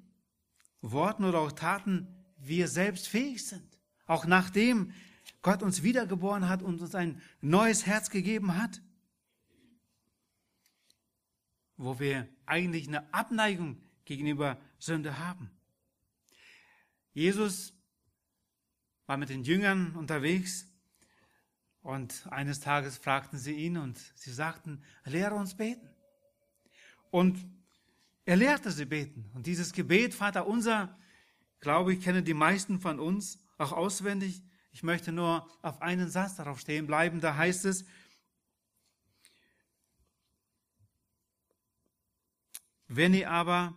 Worten 0.81 1.25
oder 1.25 1.39
auch 1.39 1.51
Taten 1.51 2.07
wir 2.37 2.67
selbst 2.67 3.07
fähig 3.07 3.45
sind. 3.45 3.79
Auch 4.05 4.25
nachdem 4.25 4.93
Gott 5.41 5.61
uns 5.61 5.83
wiedergeboren 5.83 6.49
hat 6.49 6.61
und 6.61 6.81
uns 6.81 6.95
ein 6.95 7.21
neues 7.41 7.85
Herz 7.85 8.09
gegeben 8.09 8.55
hat, 8.55 8.81
wo 11.77 11.99
wir 11.99 12.27
eigentlich 12.45 12.87
eine 12.87 13.13
Abneigung 13.13 13.81
gegenüber 14.05 14.59
Sünde 14.79 15.19
haben. 15.19 15.49
Jesus 17.13 17.73
war 19.05 19.17
mit 19.17 19.29
den 19.29 19.43
Jüngern 19.43 19.95
unterwegs 19.95 20.67
und 21.81 22.27
eines 22.31 22.59
Tages 22.59 22.97
fragten 22.97 23.39
sie 23.39 23.53
ihn 23.53 23.77
und 23.77 23.97
sie 24.15 24.31
sagten, 24.31 24.83
lehre 25.05 25.35
uns 25.35 25.55
beten. 25.55 25.89
Und 27.11 27.37
er 28.29 28.35
lehrte 28.35 28.69
sie 28.69 28.85
beten. 28.85 29.27
Und 29.33 29.47
dieses 29.47 29.73
Gebet, 29.73 30.13
Vater 30.13 30.45
unser, 30.45 30.95
glaube 31.61 31.93
ich, 31.93 32.01
kennen 32.03 32.23
die 32.23 32.35
meisten 32.35 32.79
von 32.79 32.99
uns 32.99 33.39
auch 33.57 33.71
auswendig. 33.71 34.43
Ich 34.71 34.83
möchte 34.83 35.11
nur 35.11 35.49
auf 35.63 35.81
einen 35.81 36.11
Satz 36.11 36.35
darauf 36.35 36.59
stehen 36.59 36.85
bleiben. 36.85 37.21
Da 37.21 37.35
heißt 37.35 37.65
es, 37.65 37.85
wenn 42.87 43.15
ihr 43.15 43.31
aber 43.31 43.73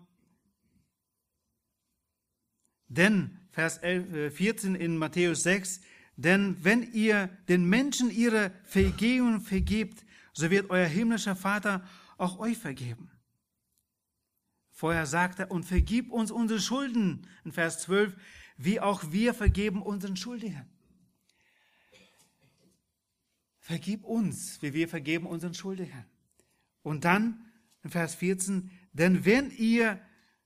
denn, 2.88 3.40
Vers 3.52 3.78
11, 3.78 4.36
14 4.36 4.74
äh, 4.74 4.84
in 4.84 4.98
Matthäus 4.98 5.44
6, 5.44 5.80
denn 6.16 6.62
wenn 6.62 6.92
ihr 6.92 7.28
den 7.48 7.64
Menschen 7.64 8.10
ihre 8.10 8.52
Vergehungen 8.64 9.40
vergebt, 9.40 10.04
so 10.34 10.50
wird 10.50 10.68
euer 10.68 10.88
himmlischer 10.88 11.36
Vater 11.36 11.88
auch 12.18 12.38
euch 12.38 12.58
vergeben. 12.58 13.11
Vorher 14.82 15.06
sagt 15.06 15.38
er, 15.38 15.48
und 15.52 15.62
vergib 15.62 16.10
uns 16.10 16.32
unsere 16.32 16.60
Schulden, 16.60 17.28
in 17.44 17.52
Vers 17.52 17.82
12, 17.82 18.16
wie 18.56 18.80
auch 18.80 19.12
wir 19.12 19.32
vergeben 19.32 19.80
unseren 19.80 20.16
Schuldigen. 20.16 20.66
Vergib 23.60 24.02
uns, 24.02 24.60
wie 24.60 24.74
wir 24.74 24.88
vergeben 24.88 25.26
unseren 25.26 25.54
Schuldigen. 25.54 26.04
Und 26.82 27.04
dann, 27.04 27.44
in 27.84 27.90
Vers 27.90 28.16
14, 28.16 28.72
denn 28.92 29.24
wenn 29.24 29.52
ihr 29.52 30.00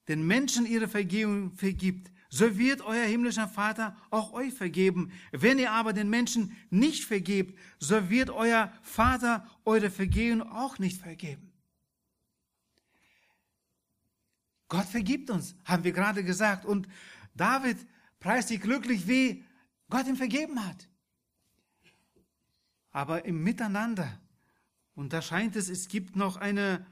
den 0.06 0.26
Menschen 0.26 0.66
ihre 0.66 0.88
Vergehung 0.88 1.54
vergibt, 1.54 2.12
so 2.28 2.58
wird 2.58 2.82
euer 2.82 3.06
himmlischer 3.06 3.48
Vater 3.48 3.96
auch 4.10 4.34
euch 4.34 4.52
vergeben. 4.52 5.12
Wenn 5.32 5.58
ihr 5.58 5.72
aber 5.72 5.94
den 5.94 6.10
Menschen 6.10 6.54
nicht 6.68 7.06
vergebt, 7.06 7.58
so 7.78 8.10
wird 8.10 8.28
euer 8.28 8.70
Vater 8.82 9.46
eure 9.64 9.88
Vergehen 9.88 10.42
auch 10.42 10.78
nicht 10.78 11.00
vergeben. 11.00 11.45
Gott 14.68 14.86
vergibt 14.86 15.30
uns, 15.30 15.54
haben 15.64 15.84
wir 15.84 15.92
gerade 15.92 16.24
gesagt. 16.24 16.64
Und 16.64 16.88
David 17.34 17.78
preist 18.20 18.48
sich 18.48 18.60
glücklich, 18.60 19.06
wie 19.06 19.44
Gott 19.88 20.06
ihm 20.06 20.16
vergeben 20.16 20.66
hat. 20.66 20.88
Aber 22.90 23.24
im 23.24 23.42
Miteinander, 23.42 24.20
und 24.94 25.12
da 25.12 25.22
scheint 25.22 25.54
es, 25.56 25.68
es 25.68 25.88
gibt 25.88 26.16
noch 26.16 26.36
eine, 26.36 26.86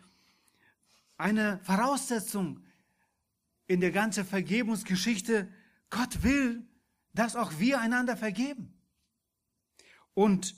eine 1.16 1.58
Voraussetzung, 1.64 2.60
in 3.66 3.80
der 3.80 3.92
ganzen 3.92 4.26
Vergebungsgeschichte, 4.26 5.48
Gott 5.90 6.22
will, 6.22 6.66
dass 7.14 7.36
auch 7.36 7.58
wir 7.58 7.80
einander 7.80 8.16
vergeben. 8.16 8.74
Und 10.12 10.54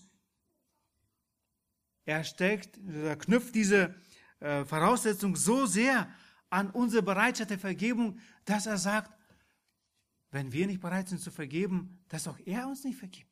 er 2.04 2.24
steckt, 2.24 2.78
er 2.88 3.16
knüpft 3.16 3.54
diese 3.54 3.94
äh, 4.40 4.64
Voraussetzung 4.64 5.36
so 5.36 5.66
sehr 5.66 6.08
an 6.56 6.70
unsere 6.70 7.02
Bereitschaft 7.02 7.50
der 7.50 7.58
Vergebung, 7.58 8.18
dass 8.46 8.64
er 8.64 8.78
sagt, 8.78 9.14
wenn 10.30 10.52
wir 10.52 10.66
nicht 10.66 10.80
bereit 10.80 11.06
sind 11.06 11.20
zu 11.20 11.30
vergeben, 11.30 12.02
dass 12.08 12.26
auch 12.26 12.38
er 12.46 12.66
uns 12.66 12.82
nicht 12.82 12.98
vergibt. 12.98 13.30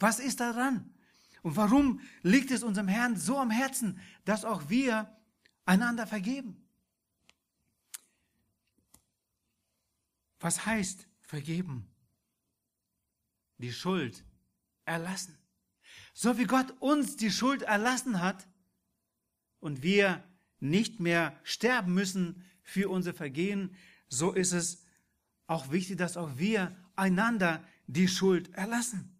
Was 0.00 0.18
ist 0.18 0.40
daran? 0.40 0.92
Und 1.42 1.54
warum 1.54 2.00
liegt 2.22 2.50
es 2.50 2.64
unserem 2.64 2.88
Herrn 2.88 3.16
so 3.16 3.38
am 3.38 3.52
Herzen, 3.52 4.00
dass 4.24 4.44
auch 4.44 4.68
wir 4.68 5.16
einander 5.66 6.08
vergeben? 6.08 6.68
Was 10.40 10.66
heißt 10.66 11.06
vergeben? 11.20 11.88
Die 13.58 13.72
Schuld 13.72 14.24
erlassen. 14.84 15.38
So 16.12 16.38
wie 16.38 16.46
Gott 16.46 16.72
uns 16.80 17.14
die 17.14 17.30
Schuld 17.30 17.62
erlassen 17.62 18.20
hat 18.20 18.48
und 19.60 19.84
wir 19.84 20.24
nicht 20.64 20.98
mehr 20.98 21.38
sterben 21.44 21.92
müssen 21.92 22.42
für 22.62 22.88
unser 22.88 23.12
Vergehen, 23.12 23.76
so 24.08 24.32
ist 24.32 24.52
es 24.52 24.84
auch 25.46 25.70
wichtig, 25.70 25.98
dass 25.98 26.16
auch 26.16 26.38
wir 26.38 26.74
einander 26.96 27.62
die 27.86 28.08
Schuld 28.08 28.52
erlassen. 28.54 29.14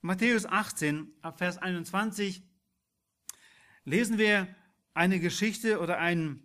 Matthäus 0.00 0.46
18, 0.46 1.12
Vers 1.36 1.58
21 1.58 2.42
lesen 3.84 4.18
wir 4.18 4.52
eine 4.94 5.20
Geschichte 5.20 5.80
oder 5.80 5.98
ein 5.98 6.42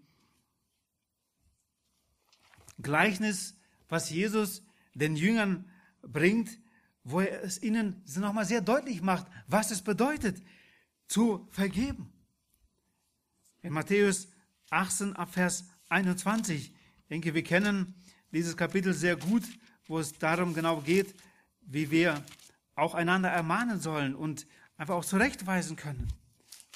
Gleichnis, 2.80 3.58
was 3.90 4.12
Jesus 4.12 4.64
den 4.94 5.16
Jüngern 5.16 5.72
bringt, 6.04 6.60
wo 7.04 7.20
er 7.20 7.44
es 7.44 7.62
ihnen 7.64 8.04
nochmal 8.16 8.46
sehr 8.46 8.62
deutlich 8.62 9.02
macht, 9.02 9.26
was 9.48 9.72
es 9.72 9.82
bedeutet, 9.82 10.42
zu 11.08 11.48
vergeben. 11.52 12.13
In 13.64 13.72
Matthäus 13.72 14.28
18 14.72 15.16
ab 15.16 15.34
Vers 15.34 15.70
21, 15.88 16.74
ich 16.74 17.08
denke, 17.10 17.34
wir 17.34 17.44
kennen 17.44 17.96
dieses 18.34 18.58
Kapitel 18.58 18.94
sehr 18.94 19.16
gut, 19.16 19.44
wo 19.88 20.00
es 20.00 20.12
darum 20.12 20.54
genau 20.54 20.82
geht, 20.82 21.16
wie 21.62 21.90
wir 21.90 22.26
auch 22.76 22.94
einander 22.94 23.30
ermahnen 23.30 23.80
sollen 23.80 24.16
und 24.16 24.46
einfach 24.76 24.96
auch 24.96 25.06
zurechtweisen 25.06 25.78
können. 25.78 26.10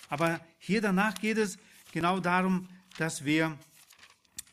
Aber 0.08 0.40
hier 0.60 0.80
danach 0.80 1.16
geht 1.16 1.38
es 1.38 1.58
genau 1.92 2.22
darum, 2.22 2.70
dass 2.98 3.26
wir 3.26 3.58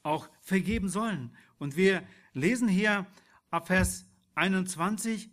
auch 0.02 0.28
vergeben 0.40 0.88
sollen. 0.88 1.36
Und 1.58 1.76
wir 1.76 2.02
lesen 2.32 2.66
hier 2.66 3.06
ab 3.50 3.68
Vers 3.68 4.06
21, 4.34 5.30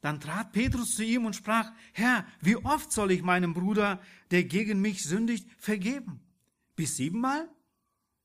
dann 0.00 0.20
trat 0.20 0.52
Petrus 0.52 0.94
zu 0.94 1.04
ihm 1.04 1.26
und 1.26 1.36
sprach, 1.36 1.70
Herr, 1.92 2.24
wie 2.40 2.56
oft 2.56 2.90
soll 2.92 3.10
ich 3.10 3.22
meinem 3.22 3.52
Bruder, 3.52 4.00
der 4.30 4.44
gegen 4.44 4.80
mich 4.80 5.04
sündigt, 5.04 5.46
vergeben? 5.58 6.22
Bis 6.80 6.96
siebenmal? 6.96 7.46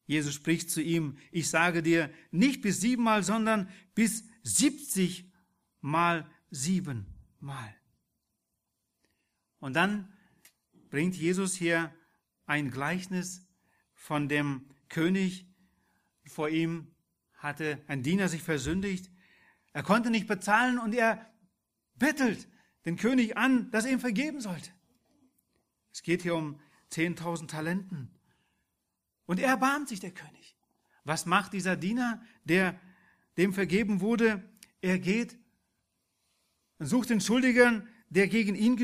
Jesus 0.05 0.33
spricht 0.33 0.71
zu 0.71 0.81
ihm, 0.81 1.17
ich 1.29 1.49
sage 1.49 1.83
dir, 1.83 2.09
nicht 2.31 2.61
bis 2.61 2.79
siebenmal, 2.79 3.21
sondern 3.21 3.69
bis 3.95 4.23
siebzig 4.43 5.29
mal 5.81 6.25
siebenmal. 6.51 7.75
Und 9.59 9.73
dann 9.73 10.09
bringt 10.89 11.17
Jesus 11.17 11.53
hier 11.53 11.93
ein 12.45 12.71
Gleichnis 12.71 13.45
von 13.93 14.29
dem 14.29 14.69
König, 14.87 15.53
vor 16.25 16.47
ihm 16.47 16.95
hatte 17.33 17.83
ein 17.87 18.03
Diener 18.03 18.29
sich 18.29 18.41
versündigt. 18.41 19.11
Er 19.73 19.83
konnte 19.83 20.11
nicht 20.11 20.27
bezahlen 20.27 20.79
und 20.79 20.95
er 20.95 21.29
bettelt 21.95 22.47
den 22.85 22.95
König 22.95 23.35
an, 23.35 23.69
dass 23.71 23.83
er 23.83 23.91
ihm 23.91 23.99
vergeben 23.99 24.39
sollte. 24.39 24.71
Es 25.91 26.03
geht 26.03 26.21
hier 26.21 26.35
um 26.35 26.61
10.000 26.91 27.49
Talenten. 27.49 28.14
Und 29.25 29.39
er 29.39 29.49
erbarmt 29.49 29.89
sich 29.89 29.99
der 29.99 30.11
König. 30.11 30.55
Was 31.03 31.25
macht 31.25 31.53
dieser 31.53 31.75
Diener, 31.75 32.21
der 32.43 32.79
dem 33.37 33.53
vergeben 33.53 34.01
wurde? 34.01 34.43
Er 34.81 34.99
geht 34.99 35.37
und 36.77 36.87
sucht 36.87 37.09
den 37.09 37.21
Schuldigern, 37.21 37.87
der 38.09 38.27
gegen 38.27 38.55
ihn 38.55 38.77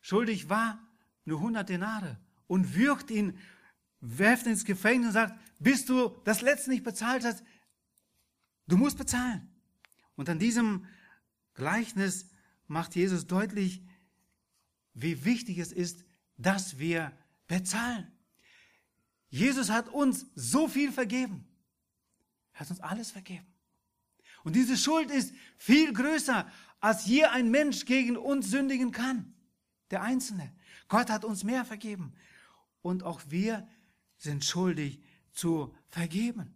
schuldig 0.00 0.48
war, 0.48 0.86
nur 1.24 1.38
100 1.38 1.68
Denare 1.68 2.18
und 2.46 2.74
würgt 2.74 3.10
ihn, 3.10 3.38
werft 4.00 4.46
ihn 4.46 4.52
ins 4.52 4.64
Gefängnis 4.64 5.08
und 5.08 5.12
sagt, 5.14 5.38
bis 5.58 5.86
du 5.86 6.16
das 6.24 6.42
letzte 6.42 6.70
nicht 6.70 6.84
bezahlt 6.84 7.24
hast, 7.24 7.42
du 8.66 8.76
musst 8.76 8.98
bezahlen. 8.98 9.48
Und 10.16 10.28
an 10.28 10.38
diesem 10.38 10.86
Gleichnis 11.54 12.30
macht 12.66 12.94
Jesus 12.94 13.26
deutlich, 13.26 13.82
wie 14.92 15.24
wichtig 15.24 15.58
es 15.58 15.72
ist, 15.72 16.04
dass 16.36 16.78
wir 16.78 17.12
bezahlen. 17.46 18.13
Jesus 19.34 19.68
hat 19.68 19.88
uns 19.88 20.26
so 20.36 20.68
viel 20.68 20.92
vergeben. 20.92 21.44
Er 22.52 22.60
hat 22.60 22.70
uns 22.70 22.78
alles 22.78 23.10
vergeben. 23.10 23.52
Und 24.44 24.54
diese 24.54 24.76
Schuld 24.76 25.10
ist 25.10 25.34
viel 25.58 25.92
größer, 25.92 26.48
als 26.78 27.06
je 27.06 27.24
ein 27.24 27.50
Mensch 27.50 27.84
gegen 27.84 28.16
uns 28.16 28.48
sündigen 28.48 28.92
kann. 28.92 29.34
Der 29.90 30.02
Einzelne. 30.02 30.54
Gott 30.86 31.10
hat 31.10 31.24
uns 31.24 31.42
mehr 31.42 31.64
vergeben. 31.64 32.14
Und 32.80 33.02
auch 33.02 33.22
wir 33.26 33.66
sind 34.18 34.44
schuldig 34.44 35.02
zu 35.32 35.74
vergeben. 35.88 36.54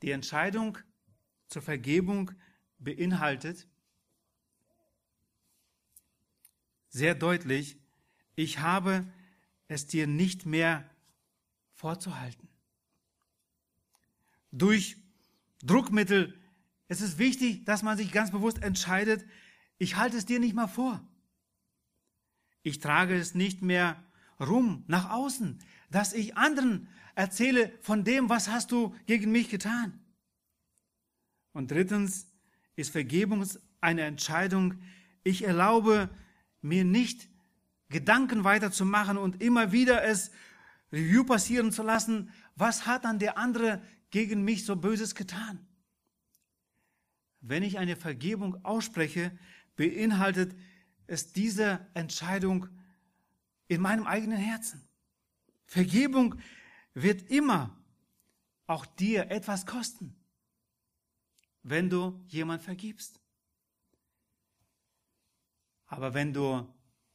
Die 0.00 0.12
Entscheidung 0.12 0.78
zur 1.48 1.60
Vergebung 1.60 2.30
beinhaltet 2.78 3.68
sehr 6.88 7.14
deutlich, 7.14 7.76
ich 8.36 8.60
habe 8.60 9.06
es 9.72 9.86
dir 9.86 10.06
nicht 10.06 10.46
mehr 10.46 10.88
vorzuhalten. 11.72 12.48
Durch 14.52 14.96
Druckmittel, 15.62 16.38
es 16.88 17.00
ist 17.00 17.18
wichtig, 17.18 17.64
dass 17.64 17.82
man 17.82 17.96
sich 17.96 18.12
ganz 18.12 18.30
bewusst 18.30 18.62
entscheidet, 18.62 19.24
ich 19.78 19.96
halte 19.96 20.16
es 20.16 20.26
dir 20.26 20.38
nicht 20.38 20.54
mehr 20.54 20.68
vor. 20.68 21.00
Ich 22.62 22.78
trage 22.78 23.16
es 23.16 23.34
nicht 23.34 23.62
mehr 23.62 24.02
rum 24.38 24.84
nach 24.86 25.10
außen, 25.10 25.58
dass 25.90 26.12
ich 26.12 26.36
anderen 26.36 26.88
erzähle 27.14 27.72
von 27.80 28.04
dem, 28.04 28.28
was 28.28 28.48
hast 28.48 28.70
du 28.70 28.94
gegen 29.06 29.32
mich 29.32 29.48
getan. 29.48 30.00
Und 31.52 31.70
drittens 31.70 32.28
ist 32.76 32.90
Vergebung 32.90 33.46
eine 33.80 34.02
Entscheidung. 34.02 34.74
Ich 35.24 35.44
erlaube 35.44 36.08
mir 36.60 36.84
nicht, 36.84 37.28
Gedanken 37.92 38.42
weiterzumachen 38.42 39.16
und 39.16 39.40
immer 39.40 39.70
wieder 39.70 40.02
es 40.02 40.32
Review 40.92 41.24
passieren 41.24 41.70
zu 41.70 41.82
lassen. 41.82 42.32
Was 42.56 42.86
hat 42.86 43.04
dann 43.04 43.18
der 43.18 43.38
andere 43.38 43.80
gegen 44.10 44.42
mich 44.42 44.64
so 44.64 44.76
Böses 44.76 45.14
getan? 45.14 45.66
Wenn 47.40 47.62
ich 47.62 47.78
eine 47.78 47.96
Vergebung 47.96 48.64
ausspreche, 48.64 49.36
beinhaltet 49.76 50.56
es 51.06 51.32
diese 51.32 51.86
Entscheidung 51.94 52.68
in 53.68 53.80
meinem 53.80 54.06
eigenen 54.06 54.38
Herzen. 54.38 54.88
Vergebung 55.64 56.36
wird 56.94 57.30
immer 57.30 57.76
auch 58.66 58.86
dir 58.86 59.30
etwas 59.30 59.66
kosten, 59.66 60.14
wenn 61.62 61.90
du 61.90 62.22
jemand 62.28 62.62
vergibst. 62.62 63.20
Aber 65.86 66.14
wenn 66.14 66.32
du 66.32 66.66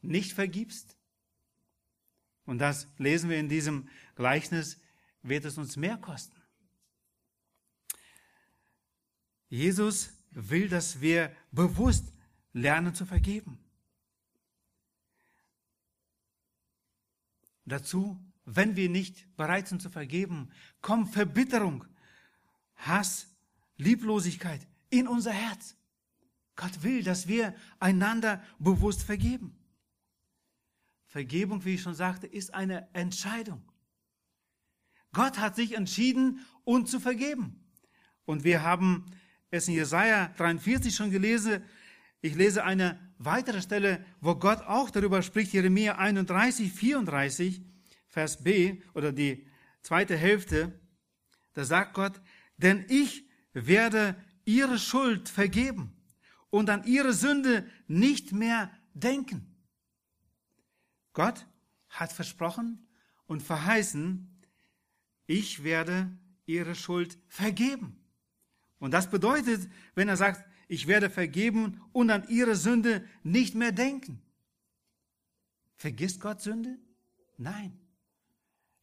nicht 0.02 0.34
vergibst, 0.34 0.98
und 2.46 2.60
das 2.60 2.88
lesen 2.98 3.30
wir 3.30 3.38
in 3.38 3.50
diesem 3.50 3.90
Gleichnis, 4.16 4.80
wird 5.22 5.44
es 5.44 5.58
uns 5.58 5.76
mehr 5.76 5.98
kosten. 5.98 6.42
Jesus 9.50 10.14
will, 10.32 10.70
dass 10.70 11.02
wir 11.02 11.36
bewusst 11.52 12.14
lernen 12.54 12.96
zu 12.96 13.06
vergeben. 13.06 13.60
Dazu, 17.66 18.18
wenn 18.46 18.78
wir 18.78 18.90
nicht 18.90 19.36
bereit 19.36 19.68
sind 19.68 19.82
zu 19.82 19.90
vergeben, 19.90 20.50
kommt 20.82 21.14
Verbitterung, 21.14 21.86
Hass, 22.76 23.28
Lieblosigkeit 23.76 24.66
in 24.90 25.08
unser 25.08 25.34
Herz. 25.34 25.76
Gott 26.56 26.82
will, 26.82 27.04
dass 27.04 27.28
wir 27.28 27.54
einander 27.80 28.42
bewusst 28.58 29.04
vergeben. 29.04 29.58
Vergebung, 31.08 31.66
wie 31.66 31.76
ich 31.76 31.82
schon 31.82 31.96
sagte, 31.96 32.28
ist 32.28 32.54
eine 32.54 32.88
Entscheidung. 32.94 33.64
Gott 35.14 35.40
hat 35.40 35.56
sich 35.56 35.74
entschieden, 35.74 36.46
uns 36.64 36.92
zu 36.92 37.00
vergeben. 37.00 37.66
Und 38.26 38.44
wir 38.44 38.62
haben 38.62 39.06
es 39.50 39.68
in 39.68 39.74
Jesaja 39.74 40.34
43 40.38 40.94
schon 40.94 41.12
gelesen, 41.12 41.64
ich 42.22 42.36
lese 42.36 42.64
eine 42.64 43.00
weitere 43.20 43.62
Stelle, 43.62 44.04
wo 44.20 44.36
Gott 44.36 44.62
auch 44.62 44.90
darüber 44.90 45.22
spricht, 45.22 45.54
Jeremia 45.54 45.98
31, 45.98 46.74
34, 46.74 47.62
Vers 48.08 48.44
B 48.44 48.82
oder 48.94 49.12
die 49.12 49.48
zweite 49.82 50.18
Hälfte. 50.18 50.80
da 51.54 51.64
sagt 51.64 51.94
Gott, 51.94 52.20
denn 52.58 52.86
ich 52.90 53.28
werde 53.54 54.16
ihre 54.46 54.80
Schuld 54.80 55.30
vergeben 55.30 55.96
und 56.50 56.70
an 56.70 56.84
ihre 56.86 57.14
Sünde 57.14 57.70
nicht 57.88 58.32
mehr 58.32 58.72
denken. 58.94 59.47
Gott 61.18 61.48
hat 61.90 62.14
versprochen 62.14 62.88
und 63.26 63.42
verheißen, 63.42 64.40
ich 65.26 65.64
werde 65.64 66.16
ihre 66.46 66.76
Schuld 66.76 67.18
vergeben. 67.28 68.06
Und 68.78 68.92
das 68.92 69.10
bedeutet, 69.10 69.68
wenn 69.96 70.10
er 70.10 70.16
sagt, 70.16 70.48
ich 70.68 70.86
werde 70.86 71.10
vergeben 71.10 71.82
und 71.92 72.12
an 72.12 72.28
ihre 72.30 72.56
Sünde 72.56 73.04
nicht 73.24 73.56
mehr 73.56 73.72
denken. 73.72 74.22
Vergisst 75.76 76.22
Gott 76.22 76.40
Sünde? 76.40 76.78
Nein. 77.36 77.80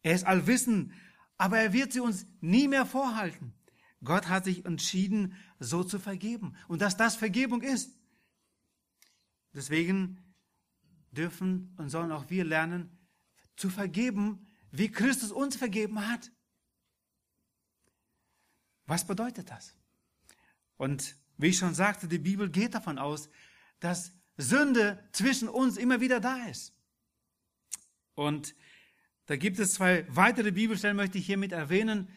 Er 0.03 0.17
ist 0.17 0.27
allwissend, 0.27 0.93
aber 1.39 1.61
er 1.61 1.73
wird 1.73 1.93
sie 1.93 2.01
uns 2.01 2.27
nie 2.41 2.67
mehr 2.67 2.85
vorhalten. 2.85 3.55
Gott 4.03 4.29
hat 4.29 4.45
sich 4.45 4.65
entschieden, 4.65 5.37
so 5.61 5.85
zu 5.85 6.01
vergeben. 6.01 6.57
Und 6.67 6.83
dass 6.83 6.97
das 6.97 7.15
Vergebung 7.15 7.63
ist. 7.63 7.97
Deswegen 9.53 10.24
dürfen 11.15 11.75
und 11.79 11.91
sollen 11.91 12.13
auch 12.13 12.31
wir 12.31 12.45
lernen, 12.45 12.91
zu 13.57 13.71
vergeben, 13.71 14.47
wie 14.71 14.91
Christus 14.91 15.31
uns 15.31 15.57
vergeben 15.57 16.07
hat. 16.07 16.33
Was 18.87 19.07
bedeutet 19.07 19.51
das? 19.51 19.77
Und 20.77 21.17
wie 21.37 21.49
ich 21.49 21.59
schon 21.59 21.75
sagte, 21.75 22.09
die 22.09 22.19
Bibel 22.19 22.51
geht 22.51 22.75
davon 22.75 22.99
aus, 22.99 23.29
dass 23.81 24.13
Sünde 24.37 25.03
zwischen 25.13 25.49
uns 25.49 25.77
immer 25.77 26.01
wieder 26.01 26.21
da 26.21 26.47
ist. 26.47 26.75
Und 28.15 28.55
da 29.27 29.37
gibt 29.37 29.59
es 29.59 29.75
zwei 29.75 30.07
weitere 30.09 30.51
Bibelstellen, 30.53 30.97
möchte 30.97 31.19
ich 31.19 31.27
hiermit 31.27 31.53
erwähnen, 31.53 32.09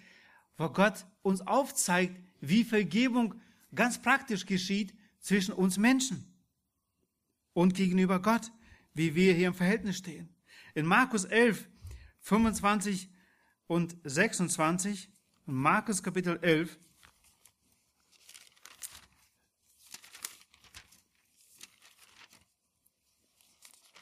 wo 0.57 0.69
Gott 0.69 1.05
uns 1.21 1.41
aufzeigt, 1.41 2.19
wie 2.41 2.63
Vergebung 2.63 3.39
ganz 3.73 4.01
praktisch 4.01 4.45
geschieht 4.45 4.93
zwischen 5.19 5.53
uns 5.53 5.77
Menschen 5.77 6.33
und 7.53 7.73
gegenüber 7.73 8.21
Gott, 8.21 8.51
wie 8.97 9.15
wir 9.15 9.33
hier 9.33 9.47
im 9.47 9.53
Verhältnis 9.53 9.97
stehen. 9.97 10.36
In 10.73 10.86
Markus 10.86 11.25
11, 11.25 11.69
25 12.21 13.10
und 13.67 13.95
26, 14.03 15.10
Markus 15.45 16.03
Kapitel 16.03 16.39
11, 16.41 16.77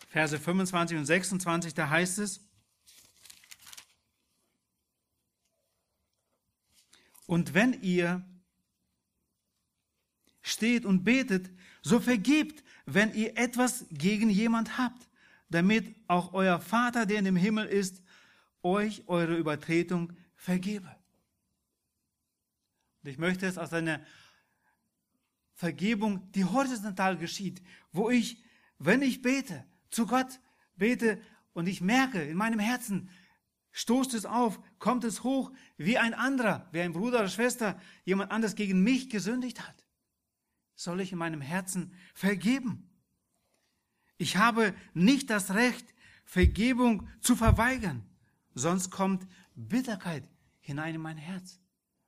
Verse 0.10 0.39
25 0.39 0.97
und 0.97 1.05
26, 1.05 1.73
da 1.73 1.89
heißt 1.89 2.19
es, 2.19 2.45
Und 7.27 7.53
wenn 7.53 7.81
ihr 7.81 8.23
steht 10.45 10.86
und 10.86 11.03
betet, 11.03 11.49
so 11.81 11.99
vergebt, 11.99 12.63
wenn 12.86 13.13
ihr 13.15 13.36
etwas 13.36 13.86
gegen 13.89 14.29
jemand 14.29 14.77
habt, 14.77 15.10
damit 15.49 15.95
auch 16.08 16.34
euer 16.34 16.60
Vater, 16.60 17.08
der 17.08 17.17
in 17.17 17.25
dem 17.25 17.36
Himmel 17.36 17.65
ist, 17.65 18.03
euch 18.62 19.03
eure 19.08 19.36
Übertretung 19.38 20.13
vergebe. 20.36 20.95
Und 23.01 23.10
ich 23.10 23.17
möchte 23.17 23.47
es 23.47 23.58
aus 23.58 23.73
einer 23.73 24.01
Vergebung, 25.55 26.31
die 26.34 26.45
horizontal 26.45 27.17
geschieht, 27.17 27.63
wo 27.91 28.12
ich, 28.12 28.43
wenn 28.77 29.01
ich 29.01 29.23
bete, 29.23 29.65
zu 29.89 30.05
Gott 30.05 30.39
bete 30.75 31.19
und 31.53 31.65
ich 31.65 31.81
merke 31.81 32.21
in 32.21 32.38
meinem 32.38 32.60
Herzen, 32.60 33.10
stoßt 33.71 34.13
es 34.13 34.27
auf, 34.27 34.60
kommt 34.77 35.03
es 35.05 35.23
hoch, 35.23 35.51
wie 35.77 35.97
ein 35.97 36.13
anderer, 36.13 36.69
wie 36.71 36.81
ein 36.81 36.93
Bruder 36.93 37.21
oder 37.21 37.29
Schwester, 37.29 37.81
jemand 38.03 38.31
anders 38.31 38.53
gegen 38.53 38.84
mich 38.84 39.10
gesündigt 39.10 39.67
hat. 39.67 39.85
Soll 40.75 41.01
ich 41.01 41.11
in 41.11 41.17
meinem 41.17 41.41
Herzen 41.41 41.93
vergeben? 42.13 42.89
Ich 44.17 44.38
habe 44.38 44.73
nicht 44.93 45.29
das 45.29 45.53
Recht, 45.53 45.93
Vergebung 46.25 47.07
zu 47.21 47.35
verweigern, 47.35 48.03
sonst 48.55 48.89
kommt 48.89 49.27
Bitterkeit 49.55 50.27
hinein 50.59 50.95
in 50.95 51.01
mein 51.01 51.17
Herz. 51.17 51.59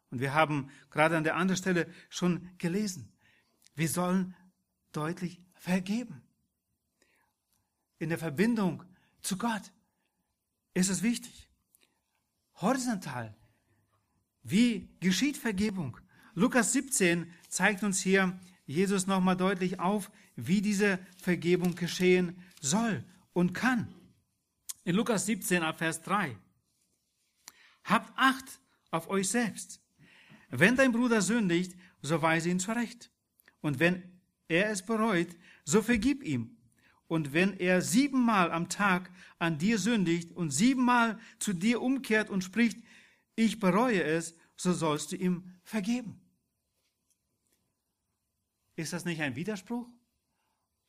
Und 0.10 0.22
wir 0.22 0.34
haben 0.34 0.72
gerade 0.90 1.16
an 1.16 1.24
der 1.24 1.36
anderen 1.36 1.58
Stelle 1.58 1.92
schon 2.10 2.50
gelesen, 2.58 3.12
wir 3.76 3.90
sollen 3.90 4.36
deutlich 4.92 5.40
vergeben 5.54 6.24
in 8.00 8.10
der 8.10 8.18
Verbindung 8.18 8.84
zu 9.22 9.38
Gott 9.38 9.72
ist 10.74 10.90
es 10.90 11.02
wichtig. 11.02 11.50
Horizontal. 12.56 13.36
Wie 14.44 14.90
geschieht 15.00 15.38
Vergebung? 15.38 15.98
Lukas 16.34 16.72
17 16.74 17.32
zeigt 17.50 17.84
uns 17.84 18.00
hier 18.00 18.40
Jesus 18.68 19.08
nochmal 19.08 19.38
deutlich 19.38 19.80
auf, 19.80 20.12
wie 20.36 20.62
diese 20.62 21.00
Vergebung 21.22 21.74
geschehen 21.76 22.38
soll 22.62 23.04
und 23.34 23.54
kann. 23.54 23.88
In 24.84 24.96
Lukas 24.96 25.26
17 25.26 25.64
ab 25.64 25.80
Vers 25.80 26.02
3. 26.04 26.38
Habt 27.86 28.14
Acht 28.18 28.60
auf 28.92 29.10
euch 29.10 29.30
selbst. 29.30 29.82
Wenn 30.50 30.76
dein 30.76 30.92
Bruder 30.92 31.22
sündigt, 31.22 31.76
so 32.02 32.22
weise 32.22 32.50
ihn 32.50 32.60
zurecht. 32.60 33.10
Und 33.62 33.80
wenn 33.80 34.04
er 34.48 34.70
es 34.70 34.86
bereut, 34.86 35.30
so 35.64 35.82
vergib 35.82 36.24
ihm. 36.24 36.58
Und 37.08 37.32
wenn 37.32 37.58
er 37.58 37.82
siebenmal 37.82 38.52
am 38.52 38.68
Tag 38.68 39.10
an 39.40 39.58
dir 39.58 39.80
sündigt 39.80 40.34
und 40.34 40.52
siebenmal 40.52 41.18
zu 41.40 41.54
dir 41.54 41.82
umkehrt 41.82 42.30
und 42.30 42.44
spricht, 42.44 42.84
ich 43.36 43.60
bereue 43.60 44.04
es, 44.04 44.36
so 44.58 44.74
sollst 44.74 45.14
du 45.14 45.16
ihm 45.16 45.56
vergeben. 45.64 46.20
Ist 48.78 48.94
das 48.94 49.06
nicht 49.06 49.22
ein 49.22 49.36
Widerspruch? 49.36 49.90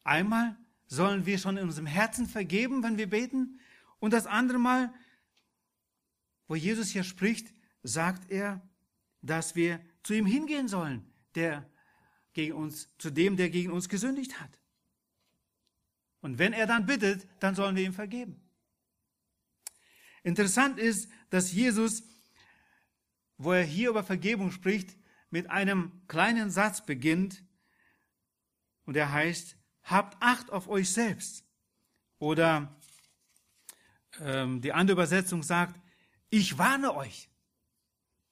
Einmal 0.04 0.56
sollen 0.86 1.26
wir 1.26 1.38
schon 1.38 1.56
in 1.56 1.64
unserem 1.64 1.86
Herzen 1.86 2.26
vergeben, 2.26 2.82
wenn 2.84 2.98
wir 2.98 3.10
beten, 3.10 3.58
und 3.98 4.12
das 4.12 4.26
andere 4.26 4.60
Mal, 4.60 4.94
wo 6.46 6.54
Jesus 6.54 6.90
hier 6.90 7.02
spricht, 7.02 7.52
sagt 7.82 8.30
er, 8.30 8.62
dass 9.22 9.56
wir 9.56 9.80
zu 10.04 10.14
ihm 10.14 10.26
hingehen 10.26 10.68
sollen, 10.68 11.12
der 11.34 11.68
gegen 12.34 12.52
uns, 12.52 12.94
zu 12.98 13.10
dem, 13.10 13.36
der 13.36 13.50
gegen 13.50 13.72
uns 13.72 13.88
gesündigt 13.88 14.38
hat. 14.38 14.60
Und 16.20 16.38
wenn 16.38 16.52
er 16.52 16.66
dann 16.66 16.86
bittet, 16.86 17.26
dann 17.40 17.56
sollen 17.56 17.74
wir 17.74 17.84
ihm 17.84 17.94
vergeben. 17.94 18.40
Interessant 20.22 20.78
ist, 20.78 21.10
dass 21.30 21.52
Jesus, 21.52 22.04
wo 23.38 23.52
er 23.52 23.64
hier 23.64 23.90
über 23.90 24.04
Vergebung 24.04 24.52
spricht, 24.52 24.96
mit 25.30 25.50
einem 25.50 26.06
kleinen 26.06 26.50
Satz 26.50 26.84
beginnt 26.84 27.42
und 28.88 28.96
er 28.96 29.12
heißt, 29.12 29.54
habt 29.82 30.16
Acht 30.22 30.48
auf 30.50 30.66
euch 30.66 30.90
selbst. 30.90 31.44
Oder 32.18 32.74
ähm, 34.18 34.62
die 34.62 34.72
andere 34.72 34.94
Übersetzung 34.94 35.42
sagt, 35.42 35.78
ich 36.30 36.56
warne 36.56 36.94
euch. 36.94 37.28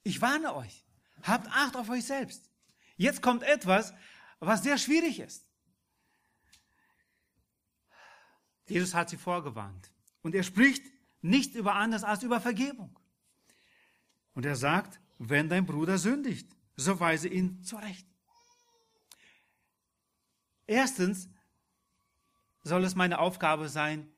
Ich 0.02 0.22
warne 0.22 0.54
euch. 0.54 0.86
Habt 1.22 1.46
Acht 1.48 1.76
auf 1.76 1.90
euch 1.90 2.06
selbst. 2.06 2.50
Jetzt 2.96 3.20
kommt 3.20 3.42
etwas, 3.42 3.92
was 4.40 4.62
sehr 4.62 4.78
schwierig 4.78 5.20
ist. 5.20 5.46
Jesus 8.66 8.94
hat 8.94 9.10
sie 9.10 9.18
vorgewarnt. 9.18 9.92
Und 10.22 10.34
er 10.34 10.42
spricht 10.42 10.84
nicht 11.20 11.54
über 11.54 11.74
anders 11.74 12.02
als 12.02 12.22
über 12.22 12.40
Vergebung. 12.40 12.98
Und 14.32 14.46
er 14.46 14.56
sagt, 14.56 15.02
wenn 15.18 15.50
dein 15.50 15.66
Bruder 15.66 15.98
sündigt, 15.98 16.48
so 16.76 16.98
weise 16.98 17.28
ihn 17.28 17.62
zurecht. 17.62 18.08
Erstens 20.66 21.28
soll 22.62 22.84
es 22.84 22.94
meine 22.94 23.18
Aufgabe 23.18 23.68
sein, 23.68 24.08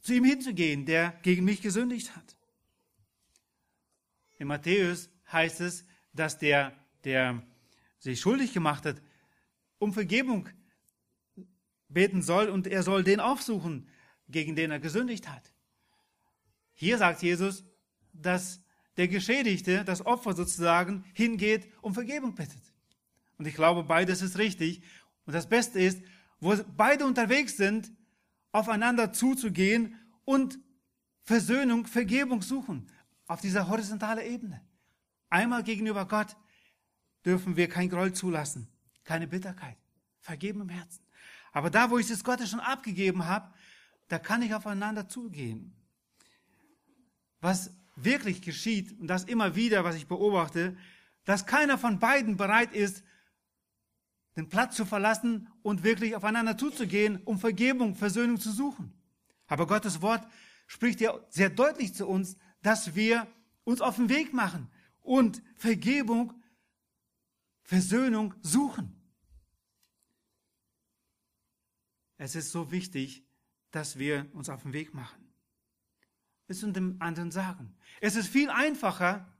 zu 0.00 0.14
ihm 0.14 0.24
hinzugehen, 0.24 0.84
der 0.84 1.12
gegen 1.22 1.44
mich 1.44 1.62
gesündigt 1.62 2.14
hat. 2.14 2.36
In 4.38 4.48
Matthäus 4.48 5.08
heißt 5.32 5.60
es, 5.62 5.86
dass 6.12 6.38
der, 6.38 6.72
der 7.04 7.42
sich 7.98 8.20
schuldig 8.20 8.52
gemacht 8.52 8.84
hat, 8.84 9.00
um 9.78 9.92
Vergebung 9.92 10.48
beten 11.88 12.22
soll 12.22 12.48
und 12.48 12.66
er 12.66 12.82
soll 12.82 13.02
den 13.04 13.20
aufsuchen, 13.20 13.88
gegen 14.28 14.56
den 14.56 14.70
er 14.70 14.80
gesündigt 14.80 15.28
hat. 15.28 15.52
Hier 16.74 16.98
sagt 16.98 17.22
Jesus, 17.22 17.64
dass 18.12 18.60
der 18.96 19.08
Geschädigte, 19.08 19.84
das 19.84 20.04
Opfer 20.04 20.34
sozusagen, 20.34 21.04
hingeht 21.14 21.68
und 21.80 21.94
Vergebung 21.94 22.34
bittet. 22.34 22.62
Und 23.38 23.46
ich 23.46 23.54
glaube, 23.54 23.84
beides 23.84 24.22
ist 24.22 24.38
richtig. 24.38 24.82
Und 25.26 25.32
das 25.32 25.48
Beste 25.48 25.80
ist, 25.80 26.02
wo 26.40 26.54
beide 26.76 27.06
unterwegs 27.06 27.56
sind, 27.56 27.90
aufeinander 28.52 29.12
zuzugehen 29.12 29.98
und 30.24 30.58
Versöhnung, 31.22 31.86
Vergebung 31.86 32.42
suchen. 32.42 32.86
Auf 33.26 33.40
dieser 33.40 33.68
horizontalen 33.68 34.26
Ebene. 34.26 34.60
Einmal 35.30 35.62
gegenüber 35.62 36.06
Gott 36.06 36.36
dürfen 37.24 37.56
wir 37.56 37.68
kein 37.68 37.88
Groll 37.88 38.12
zulassen, 38.12 38.68
keine 39.02 39.26
Bitterkeit, 39.26 39.78
vergeben 40.20 40.60
im 40.60 40.68
Herzen. 40.68 41.02
Aber 41.52 41.70
da, 41.70 41.90
wo 41.90 41.98
ich 41.98 42.10
es 42.10 42.22
Gottes 42.22 42.50
schon 42.50 42.60
abgegeben 42.60 43.24
habe, 43.24 43.52
da 44.08 44.18
kann 44.18 44.42
ich 44.42 44.54
aufeinander 44.54 45.08
zugehen. 45.08 45.74
Was 47.40 47.70
wirklich 47.96 48.42
geschieht, 48.42 48.98
und 49.00 49.06
das 49.06 49.24
immer 49.24 49.56
wieder, 49.56 49.84
was 49.84 49.96
ich 49.96 50.06
beobachte, 50.06 50.76
dass 51.24 51.46
keiner 51.46 51.78
von 51.78 51.98
beiden 51.98 52.36
bereit 52.36 52.72
ist, 52.74 53.02
den 54.36 54.48
Platz 54.48 54.76
zu 54.76 54.84
verlassen 54.84 55.48
und 55.62 55.84
wirklich 55.84 56.16
aufeinander 56.16 56.58
zuzugehen, 56.58 57.22
um 57.24 57.38
Vergebung, 57.38 57.94
Versöhnung 57.94 58.40
zu 58.40 58.50
suchen. 58.50 58.92
Aber 59.46 59.66
Gottes 59.66 60.02
Wort 60.02 60.26
spricht 60.66 61.00
ja 61.00 61.18
sehr 61.28 61.50
deutlich 61.50 61.94
zu 61.94 62.06
uns, 62.06 62.36
dass 62.62 62.94
wir 62.94 63.26
uns 63.64 63.80
auf 63.80 63.96
den 63.96 64.08
Weg 64.08 64.32
machen 64.32 64.70
und 65.00 65.42
Vergebung, 65.56 66.32
Versöhnung 67.62 68.34
suchen. 68.42 69.00
Es 72.16 72.34
ist 72.34 72.52
so 72.52 72.70
wichtig, 72.70 73.26
dass 73.70 73.98
wir 73.98 74.28
uns 74.32 74.48
auf 74.48 74.62
den 74.62 74.72
Weg 74.72 74.94
machen. 74.94 75.32
Es 76.46 76.62
und 76.62 76.76
dem 76.76 76.96
anderen 77.00 77.30
sagen. 77.30 77.76
Es 78.00 78.16
ist 78.16 78.28
viel 78.28 78.50
einfacher, 78.50 79.30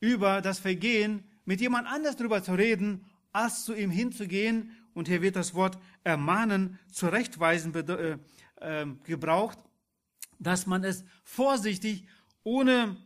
über 0.00 0.42
das 0.42 0.58
Vergehen 0.58 1.24
mit 1.44 1.60
jemand 1.60 1.88
anders 1.88 2.16
drüber 2.16 2.42
zu 2.42 2.54
reden, 2.54 3.06
als 3.34 3.64
zu 3.64 3.74
ihm 3.74 3.90
hinzugehen. 3.90 4.70
Und 4.94 5.08
hier 5.08 5.20
wird 5.20 5.36
das 5.36 5.54
Wort 5.54 5.76
ermahnen, 6.04 6.78
zurechtweisen 6.90 7.74
äh, 7.74 8.18
äh, 8.60 8.86
gebraucht, 9.02 9.58
dass 10.38 10.66
man 10.66 10.84
es 10.84 11.04
vorsichtig, 11.24 12.06
ohne, 12.44 12.96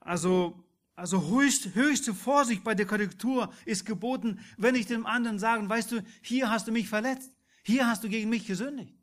also, 0.00 0.64
also 0.94 1.28
höchst, 1.28 1.74
höchste 1.74 2.14
Vorsicht 2.14 2.62
bei 2.62 2.74
der 2.74 2.86
Korrektur 2.86 3.52
ist 3.64 3.84
geboten, 3.84 4.38
wenn 4.56 4.76
ich 4.76 4.86
dem 4.86 5.06
anderen 5.06 5.38
sage, 5.38 5.68
weißt 5.68 5.92
du, 5.92 6.02
hier 6.22 6.48
hast 6.48 6.68
du 6.68 6.72
mich 6.72 6.88
verletzt, 6.88 7.32
hier 7.64 7.88
hast 7.88 8.04
du 8.04 8.08
gegen 8.08 8.30
mich 8.30 8.46
gesündigt. 8.46 8.94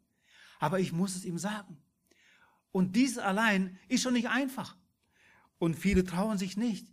Aber 0.59 0.79
ich 0.79 0.93
muss 0.93 1.15
es 1.15 1.25
ihm 1.25 1.37
sagen. 1.37 1.77
Und 2.71 2.95
dies 2.95 3.17
allein 3.17 3.77
ist 3.89 4.03
schon 4.03 4.13
nicht 4.13 4.29
einfach. 4.29 4.77
Und 5.59 5.75
viele 5.75 6.05
trauen 6.05 6.37
sich 6.37 6.55
nicht. 6.55 6.92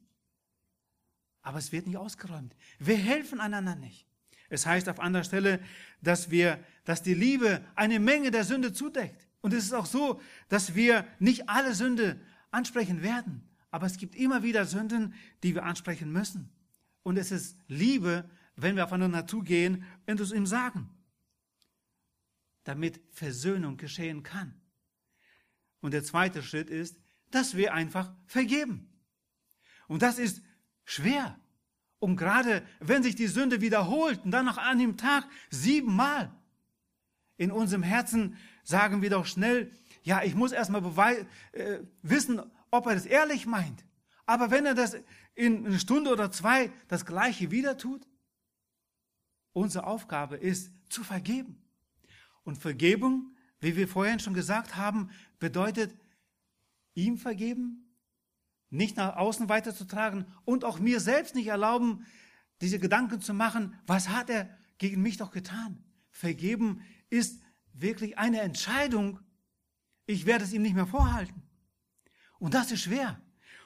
Aber 1.42 1.58
es 1.58 1.72
wird 1.72 1.86
nicht 1.86 1.96
ausgeräumt. 1.96 2.54
Wir 2.78 2.96
helfen 2.96 3.40
einander 3.40 3.74
nicht. 3.74 4.06
Es 4.48 4.66
heißt 4.66 4.88
auf 4.88 5.00
anderer 5.00 5.24
Stelle, 5.24 5.60
dass 6.02 6.30
wir, 6.30 6.62
dass 6.84 7.02
die 7.02 7.14
Liebe 7.14 7.64
eine 7.76 8.00
Menge 8.00 8.30
der 8.30 8.44
Sünde 8.44 8.72
zudeckt. 8.72 9.28
Und 9.40 9.54
es 9.54 9.64
ist 9.64 9.72
auch 9.72 9.86
so, 9.86 10.20
dass 10.48 10.74
wir 10.74 11.06
nicht 11.18 11.48
alle 11.48 11.74
Sünde 11.74 12.20
ansprechen 12.50 13.02
werden. 13.02 13.48
Aber 13.70 13.86
es 13.86 13.96
gibt 13.96 14.16
immer 14.16 14.42
wieder 14.42 14.66
Sünden, 14.66 15.14
die 15.42 15.54
wir 15.54 15.64
ansprechen 15.64 16.12
müssen. 16.12 16.50
Und 17.02 17.16
es 17.16 17.30
ist 17.30 17.56
Liebe, 17.68 18.28
wenn 18.56 18.76
wir 18.76 18.84
aufeinander 18.84 19.26
zugehen 19.26 19.84
und 20.06 20.20
es 20.20 20.32
ihm 20.32 20.46
sagen. 20.46 20.90
Damit 22.64 23.00
Versöhnung 23.12 23.76
geschehen 23.76 24.22
kann. 24.22 24.60
Und 25.80 25.92
der 25.92 26.04
zweite 26.04 26.42
Schritt 26.42 26.68
ist, 26.68 27.00
dass 27.30 27.56
wir 27.56 27.72
einfach 27.72 28.12
vergeben. 28.26 28.92
Und 29.86 30.02
das 30.02 30.18
ist 30.18 30.42
schwer. 30.90 31.38
Und 31.98 32.16
gerade 32.16 32.66
wenn 32.80 33.02
sich 33.02 33.14
die 33.14 33.26
Sünde 33.26 33.60
wiederholt 33.60 34.24
und 34.24 34.30
dann 34.30 34.46
noch 34.46 34.58
an 34.58 34.78
dem 34.78 34.96
Tag 34.96 35.24
siebenmal 35.50 36.32
in 37.36 37.52
unserem 37.52 37.82
Herzen 37.82 38.36
sagen 38.64 39.02
wir 39.02 39.10
doch 39.10 39.26
schnell, 39.26 39.70
ja, 40.02 40.22
ich 40.22 40.34
muss 40.34 40.52
erstmal 40.52 40.82
äh, 41.52 41.78
wissen, 42.02 42.40
ob 42.70 42.86
er 42.86 42.94
das 42.94 43.06
ehrlich 43.06 43.46
meint. 43.46 43.84
Aber 44.26 44.50
wenn 44.50 44.66
er 44.66 44.74
das 44.74 44.96
in 45.34 45.66
einer 45.66 45.78
Stunde 45.78 46.10
oder 46.10 46.30
zwei 46.32 46.72
das 46.88 47.06
Gleiche 47.06 47.50
wieder 47.50 47.76
tut, 47.76 48.06
unsere 49.52 49.86
Aufgabe 49.86 50.36
ist 50.36 50.72
zu 50.88 51.04
vergeben. 51.04 51.62
Und 52.44 52.56
Vergebung, 52.56 53.36
wie 53.60 53.76
wir 53.76 53.88
vorhin 53.88 54.20
schon 54.20 54.34
gesagt 54.34 54.76
haben, 54.76 55.10
bedeutet 55.38 55.94
ihm 56.94 57.18
vergeben, 57.18 57.89
nicht 58.70 58.96
nach 58.96 59.16
außen 59.16 59.48
weiterzutragen 59.48 60.26
und 60.44 60.64
auch 60.64 60.78
mir 60.78 61.00
selbst 61.00 61.34
nicht 61.34 61.48
erlauben, 61.48 62.06
diese 62.60 62.78
Gedanken 62.78 63.20
zu 63.20 63.34
machen, 63.34 63.74
was 63.86 64.08
hat 64.08 64.30
er 64.30 64.48
gegen 64.78 65.02
mich 65.02 65.16
doch 65.16 65.32
getan? 65.32 65.84
Vergeben 66.10 66.82
ist 67.08 67.42
wirklich 67.72 68.18
eine 68.18 68.40
Entscheidung. 68.40 69.20
Ich 70.06 70.26
werde 70.26 70.44
es 70.44 70.52
ihm 70.52 70.62
nicht 70.62 70.74
mehr 70.74 70.86
vorhalten. 70.86 71.42
Und 72.38 72.54
das 72.54 72.70
ist 72.70 72.82
schwer. 72.82 73.20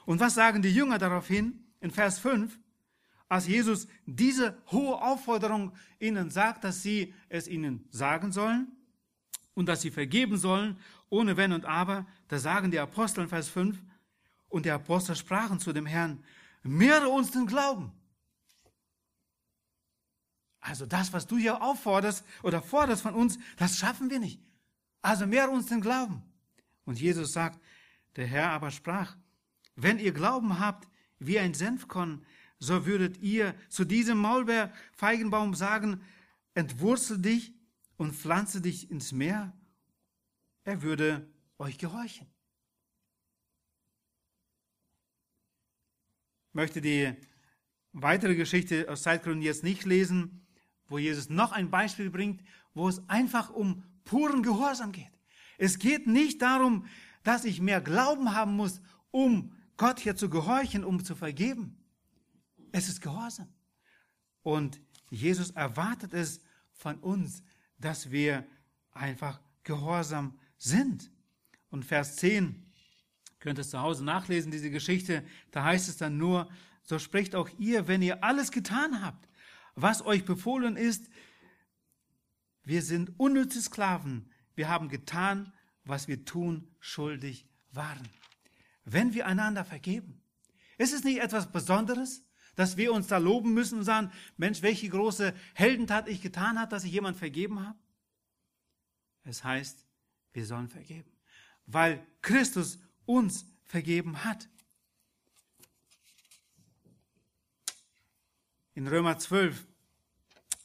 Und 0.05 0.19
was 0.19 0.35
sagen 0.35 0.61
die 0.61 0.73
Jünger 0.73 0.97
daraufhin 0.97 1.63
in 1.79 1.91
Vers 1.91 2.19
5? 2.19 2.59
Als 3.27 3.47
Jesus 3.47 3.87
diese 4.05 4.61
hohe 4.71 5.01
Aufforderung 5.01 5.73
ihnen 5.99 6.29
sagt, 6.29 6.63
dass 6.63 6.83
sie 6.83 7.13
es 7.27 7.47
ihnen 7.47 7.87
sagen 7.89 8.31
sollen 8.31 8.67
und 9.55 9.67
dass 9.67 9.81
sie 9.81 9.89
vergeben 9.89 10.37
sollen, 10.37 10.77
ohne 11.09 11.37
Wenn 11.37 11.51
und 11.51 11.65
Aber, 11.65 12.05
da 12.27 12.37
sagen 12.37 12.71
die 12.71 12.79
Apostel 12.79 13.21
in 13.21 13.29
Vers 13.29 13.49
5, 13.49 13.81
und 14.49 14.65
die 14.65 14.71
Apostel 14.71 15.15
sprachen 15.15 15.59
zu 15.59 15.73
dem 15.73 15.85
Herrn, 15.85 16.23
mehre 16.63 17.09
uns 17.09 17.31
den 17.31 17.45
Glauben. 17.45 17.91
Also 20.59 20.85
das, 20.85 21.13
was 21.13 21.27
du 21.27 21.37
hier 21.37 21.61
aufforderst 21.61 22.25
oder 22.41 22.61
forderst 22.61 23.03
von 23.03 23.13
uns, 23.13 23.37
das 23.57 23.77
schaffen 23.77 24.09
wir 24.09 24.19
nicht. 24.19 24.41
Also 25.01 25.27
mehre 25.27 25.49
uns 25.49 25.67
den 25.67 25.81
Glauben. 25.81 26.23
Und 26.85 26.99
Jesus 26.99 27.33
sagt, 27.33 27.61
der 28.15 28.25
Herr 28.25 28.51
aber 28.51 28.71
sprach, 28.71 29.15
wenn 29.75 29.99
ihr 29.99 30.11
Glauben 30.11 30.59
habt 30.59 30.87
wie 31.19 31.37
ein 31.37 31.53
Senfkorn, 31.53 32.25
so 32.57 32.85
würdet 32.85 33.17
ihr 33.17 33.53
zu 33.69 33.85
diesem 33.85 34.17
Maulbeerfeigenbaum 34.17 35.53
sagen, 35.53 36.01
entwurzel 36.55 37.19
dich 37.19 37.53
und 37.97 38.15
pflanze 38.15 38.61
dich 38.61 38.89
ins 38.89 39.11
Meer. 39.11 39.53
Er 40.63 40.81
würde 40.81 41.29
euch 41.59 41.77
gehorchen. 41.77 42.27
Möchte 46.55 46.81
die 46.81 47.13
weitere 47.91 48.35
Geschichte 48.35 48.89
aus 48.89 49.03
Zeitgründen 49.03 49.41
jetzt 49.41 49.63
nicht 49.63 49.85
lesen, 49.85 50.45
wo 50.87 50.97
Jesus 50.97 51.29
noch 51.29 51.51
ein 51.51 51.69
Beispiel 51.69 52.09
bringt, 52.09 52.41
wo 52.73 52.87
es 52.87 53.07
einfach 53.09 53.49
um 53.49 53.83
puren 54.03 54.43
Gehorsam 54.43 54.91
geht. 54.91 55.11
Es 55.57 55.79
geht 55.79 56.07
nicht 56.07 56.41
darum, 56.41 56.85
dass 57.23 57.45
ich 57.45 57.61
mehr 57.61 57.81
Glauben 57.81 58.33
haben 58.33 58.55
muss, 58.55 58.81
um 59.11 59.53
Gott 59.77 59.99
hier 59.99 60.15
zu 60.15 60.29
gehorchen, 60.29 60.83
um 60.83 61.03
zu 61.03 61.15
vergeben. 61.15 61.77
Es 62.71 62.87
ist 62.87 63.01
Gehorsam. 63.01 63.47
Und 64.41 64.79
Jesus 65.09 65.51
erwartet 65.51 66.13
es 66.13 66.41
von 66.71 66.97
uns, 66.99 67.43
dass 67.79 68.11
wir 68.11 68.45
einfach 68.91 69.41
gehorsam 69.63 70.37
sind. 70.57 71.11
Und 71.69 71.83
Vers 71.83 72.17
10, 72.17 72.64
könnt 73.45 73.59
ihr 73.59 73.63
zu 73.63 73.79
Hause 73.79 74.03
nachlesen, 74.03 74.49
diese 74.49 74.71
Geschichte, 74.71 75.23
da 75.51 75.65
heißt 75.65 75.87
es 75.87 75.97
dann 75.97 76.17
nur, 76.17 76.49
so 76.81 76.97
spricht 76.97 77.35
auch 77.35 77.47
ihr, 77.59 77.87
wenn 77.87 78.01
ihr 78.01 78.23
alles 78.23 78.51
getan 78.51 79.05
habt, 79.05 79.29
was 79.75 80.03
euch 80.03 80.25
befohlen 80.25 80.75
ist. 80.75 81.07
Wir 82.63 82.81
sind 82.81 83.11
unnütze 83.19 83.61
Sklaven. 83.61 84.31
Wir 84.55 84.67
haben 84.67 84.89
getan, 84.89 85.53
was 85.83 86.07
wir 86.07 86.25
tun 86.25 86.71
schuldig 86.79 87.47
waren. 87.69 88.09
Wenn 88.83 89.13
wir 89.13 89.27
einander 89.27 89.63
vergeben, 89.63 90.23
ist 90.79 90.95
es 90.95 91.03
nicht 91.03 91.19
etwas 91.19 91.51
Besonderes, 91.51 92.23
dass 92.55 92.77
wir 92.77 92.93
uns 92.93 93.05
da 93.05 93.19
loben 93.19 93.53
müssen 93.53 93.77
und 93.77 93.85
sagen, 93.85 94.11
Mensch, 94.37 94.63
welche 94.63 94.89
große 94.89 95.35
Heldentat 95.53 96.07
ich 96.07 96.19
getan 96.19 96.59
habe, 96.59 96.71
dass 96.71 96.83
ich 96.83 96.93
jemand 96.93 97.15
vergeben 97.15 97.63
habe? 97.63 97.77
Es 99.23 99.43
heißt, 99.43 99.85
wir 100.33 100.47
sollen 100.47 100.67
vergeben, 100.67 101.11
weil 101.67 102.03
Christus 102.23 102.79
uns 103.05 103.45
vergeben 103.65 104.23
hat. 104.23 104.47
In 108.73 108.87
Römer 108.87 109.17
12, 109.17 109.65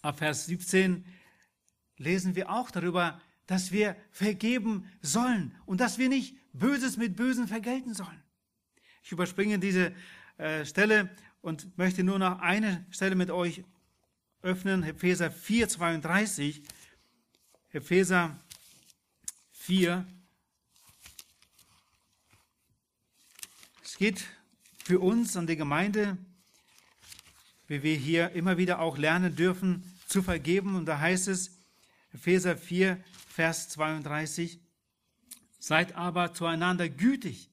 ab 0.02 0.18
Vers 0.18 0.46
17, 0.46 1.04
lesen 1.96 2.34
wir 2.34 2.50
auch 2.50 2.70
darüber, 2.70 3.20
dass 3.46 3.72
wir 3.72 3.96
vergeben 4.10 4.90
sollen 5.02 5.54
und 5.66 5.80
dass 5.80 5.98
wir 5.98 6.08
nicht 6.08 6.36
Böses 6.52 6.96
mit 6.96 7.16
Bösen 7.16 7.46
vergelten 7.46 7.94
sollen. 7.94 8.22
Ich 9.02 9.12
überspringe 9.12 9.58
diese 9.58 9.94
äh, 10.38 10.64
Stelle 10.64 11.10
und 11.40 11.76
möchte 11.78 12.04
nur 12.04 12.18
noch 12.18 12.40
eine 12.40 12.86
Stelle 12.90 13.14
mit 13.14 13.30
euch 13.30 13.62
öffnen, 14.42 14.82
Epheser 14.82 15.30
4, 15.30 15.68
32. 15.68 16.62
Epheser 17.72 18.38
4. 19.52 20.06
geht 24.00 24.24
für 24.82 24.98
uns 24.98 25.36
an 25.36 25.46
die 25.46 25.56
Gemeinde 25.56 26.18
wie 27.70 27.84
wir 27.84 27.94
hier 27.94 28.32
immer 28.32 28.58
wieder 28.58 28.80
auch 28.80 28.98
lernen 28.98 29.36
dürfen, 29.36 29.84
zu 30.08 30.24
vergeben. 30.24 30.74
Und 30.74 30.86
da 30.86 30.98
heißt 30.98 31.28
es, 31.28 31.56
Epheser 32.12 32.56
4, 32.56 33.00
Vers 33.28 33.68
32, 33.68 34.60
seid 35.60 35.94
aber 35.94 36.34
zueinander 36.34 36.88
gütig, 36.88 37.48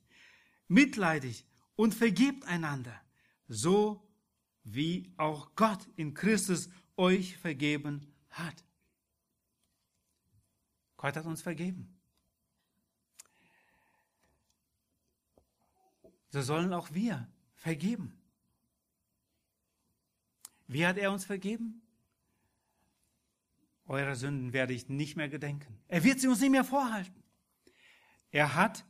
mitleidig 0.67 1.45
und 1.75 1.93
vergebt 1.93 2.45
einander, 2.45 2.99
so 3.47 4.09
wie 4.63 5.13
auch 5.17 5.51
Gott 5.55 5.87
in 5.97 6.15
Christus 6.15 6.69
euch 6.95 7.37
vergeben 7.37 8.11
hat. 8.31 8.63
Gott 10.95 11.15
hat 11.15 11.25
uns 11.25 11.43
vergeben. 11.43 11.96
So 16.30 16.41
sollen 16.41 16.73
auch 16.73 16.93
wir 16.93 17.28
vergeben. 17.55 18.13
Wie 20.67 20.86
hat 20.86 20.97
er 20.97 21.11
uns 21.11 21.25
vergeben? 21.25 21.82
Eure 23.86 24.15
Sünden 24.15 24.51
werde 24.51 24.73
ich 24.73 24.89
nicht 24.89 25.15
mehr 25.15 25.30
gedenken. 25.30 25.80
Er 25.88 26.03
wird 26.03 26.19
sie 26.19 26.28
uns 26.28 26.41
nicht 26.41 26.51
mehr 26.51 26.65
vorhalten. 26.65 27.23
Er 28.32 28.55
hat 28.55 28.86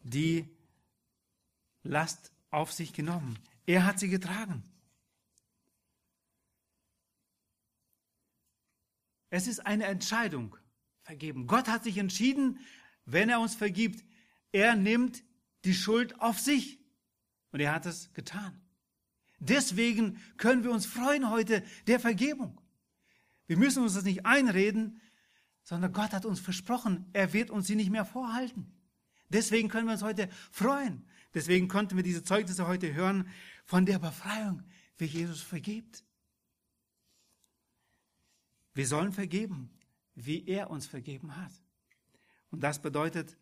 die 0.00 0.48
Last 1.82 2.32
auf 2.50 2.72
sich 2.72 2.92
genommen. 2.92 3.38
Er 3.64 3.86
hat 3.86 3.98
sie 3.98 4.08
getragen. 4.08 4.62
Es 9.30 9.46
ist 9.46 9.60
eine 9.60 9.84
Entscheidung, 9.84 10.56
vergeben. 11.02 11.46
Gott 11.46 11.68
hat 11.68 11.84
sich 11.84 11.98
entschieden, 11.98 12.60
wenn 13.04 13.28
er 13.28 13.40
uns 13.40 13.54
vergibt, 13.54 14.04
er 14.52 14.76
nimmt 14.76 15.22
die 15.66 15.74
Schuld 15.74 16.20
auf 16.20 16.38
sich. 16.40 16.80
Und 17.52 17.60
er 17.60 17.72
hat 17.72 17.86
es 17.86 18.12
getan. 18.14 18.60
Deswegen 19.38 20.18
können 20.38 20.64
wir 20.64 20.70
uns 20.70 20.86
freuen 20.86 21.28
heute 21.30 21.62
der 21.86 22.00
Vergebung. 22.00 22.60
Wir 23.46 23.56
müssen 23.56 23.82
uns 23.82 23.94
das 23.94 24.04
nicht 24.04 24.24
einreden, 24.24 25.00
sondern 25.62 25.92
Gott 25.92 26.12
hat 26.12 26.24
uns 26.24 26.40
versprochen, 26.40 27.06
er 27.12 27.32
wird 27.32 27.50
uns 27.50 27.66
sie 27.66 27.74
nicht 27.74 27.90
mehr 27.90 28.04
vorhalten. 28.04 28.72
Deswegen 29.28 29.68
können 29.68 29.86
wir 29.86 29.92
uns 29.92 30.02
heute 30.02 30.28
freuen. 30.50 31.04
Deswegen 31.34 31.68
konnten 31.68 31.96
wir 31.96 32.02
diese 32.02 32.22
Zeugnisse 32.22 32.66
heute 32.66 32.94
hören 32.94 33.28
von 33.64 33.84
der 33.84 33.98
Befreiung, 33.98 34.62
wie 34.96 35.06
Jesus 35.06 35.42
vergibt. 35.42 36.04
Wir 38.74 38.86
sollen 38.86 39.12
vergeben, 39.12 39.70
wie 40.14 40.46
er 40.46 40.70
uns 40.70 40.86
vergeben 40.86 41.36
hat. 41.36 41.52
Und 42.50 42.60
das 42.60 42.80
bedeutet, 42.80 43.36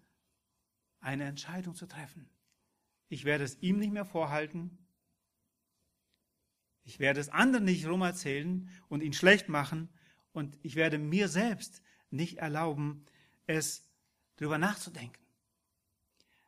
eine 1.05 1.25
Entscheidung 1.25 1.75
zu 1.75 1.87
treffen. 1.87 2.29
Ich 3.09 3.25
werde 3.25 3.45
es 3.45 3.61
ihm 3.61 3.79
nicht 3.79 3.93
mehr 3.93 4.07
vorhalten. 4.07 4.79
Ich 6.83 6.99
werde 6.99 7.21
es 7.21 7.29
anderen 7.29 7.65
nicht 7.65 7.87
rumerzählen 7.87 8.69
und 8.89 9.03
ihn 9.03 9.13
schlecht 9.13 9.49
machen. 9.49 9.91
Und 10.33 10.59
ich 10.63 10.75
werde 10.75 10.99
mir 10.99 11.29
selbst 11.29 11.83
nicht 12.11 12.39
erlauben, 12.39 13.05
es 13.47 13.89
darüber 14.37 14.59
nachzudenken. 14.59 15.23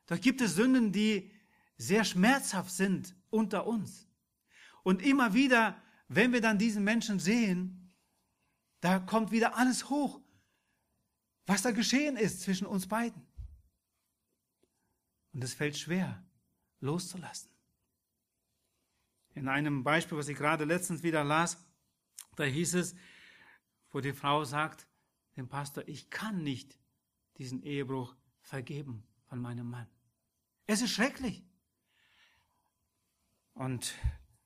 Doch 0.07 0.21
gibt 0.21 0.41
es 0.41 0.55
Sünden, 0.55 0.93
die 0.93 1.31
sehr 1.77 2.05
schmerzhaft 2.05 2.71
sind 2.71 3.15
unter 3.31 3.67
uns. 3.67 4.09
Und 4.83 5.03
immer 5.03 5.35
wieder, 5.35 5.81
wenn 6.09 6.33
wir 6.33 6.41
dann 6.41 6.59
diesen 6.59 6.85
Menschen 6.85 7.19
sehen, 7.19 7.93
da 8.81 8.99
kommt 9.01 9.33
wieder 9.33 9.57
alles 9.57 9.91
hoch, 9.91 10.21
was 11.45 11.63
da 11.63 11.73
geschehen 11.73 12.17
ist 12.17 12.43
zwischen 12.43 12.67
uns 12.67 12.87
beiden. 12.87 13.26
Und 15.37 15.45
es 15.45 15.53
fällt 15.53 15.77
schwer, 15.77 16.25
loszulassen. 16.81 17.51
In 19.35 19.49
einem 19.49 19.85
Beispiel, 19.85 20.17
was 20.17 20.29
ich 20.29 20.39
gerade 20.39 20.65
letztens 20.65 21.03
wieder 21.03 21.25
las, 21.25 21.63
da 22.37 22.45
hieß 22.45 22.73
es, 22.73 22.97
wo 23.91 24.01
die 24.01 24.15
Frau 24.15 24.45
sagt 24.45 24.89
dem 25.37 25.47
Pastor, 25.47 25.87
ich 25.89 26.09
kann 26.09 26.43
nicht 26.43 26.79
diesen 27.37 27.63
Ehebruch 27.63 28.17
vergeben 28.41 29.07
von 29.29 29.39
meinem 29.39 29.69
Mann. 29.69 29.87
Es 30.67 30.81
ist 30.81 30.93
schrecklich. 30.93 31.45
Und 33.53 33.95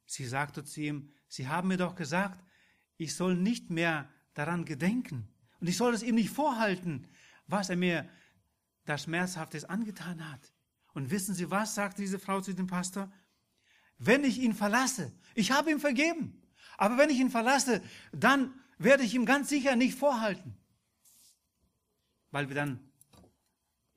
sie 0.06 0.26
sagte 0.26 0.64
zu 0.64 0.80
ihm, 0.80 1.12
Sie 1.28 1.46
haben 1.46 1.68
mir 1.68 1.76
doch 1.76 1.94
gesagt, 1.94 2.44
ich 2.96 3.14
soll 3.14 3.36
nicht 3.36 3.70
mehr 3.70 4.12
daran 4.34 4.64
gedenken. 4.64 5.32
Und 5.60 5.68
ich 5.68 5.76
soll 5.76 5.94
es 5.94 6.02
ihm 6.02 6.16
nicht 6.16 6.30
vorhalten, 6.30 7.06
was 7.46 7.70
er 7.70 7.76
mir 7.76 8.10
da 8.86 8.98
Schmerzhaftes 8.98 9.64
angetan 9.64 10.28
hat. 10.28 10.52
Und 10.94 11.10
wissen 11.10 11.34
Sie 11.34 11.50
was, 11.50 11.74
sagte 11.74 12.02
diese 12.02 12.18
Frau 12.18 12.40
zu 12.40 12.54
dem 12.54 12.66
Pastor? 12.66 13.10
Wenn 13.98 14.24
ich 14.24 14.38
ihn 14.38 14.54
verlasse, 14.54 15.12
ich 15.34 15.52
habe 15.52 15.70
ihm 15.70 15.80
vergeben, 15.80 16.40
aber 16.78 16.96
wenn 16.96 17.10
ich 17.10 17.18
ihn 17.18 17.30
verlasse, 17.30 17.82
dann 18.12 18.54
werde 18.78 19.02
ich 19.02 19.14
ihm 19.14 19.26
ganz 19.26 19.50
sicher 19.50 19.76
nicht 19.76 19.98
vorhalten. 19.98 20.56
Weil 22.30 22.48
wir 22.48 22.56
dann 22.56 22.80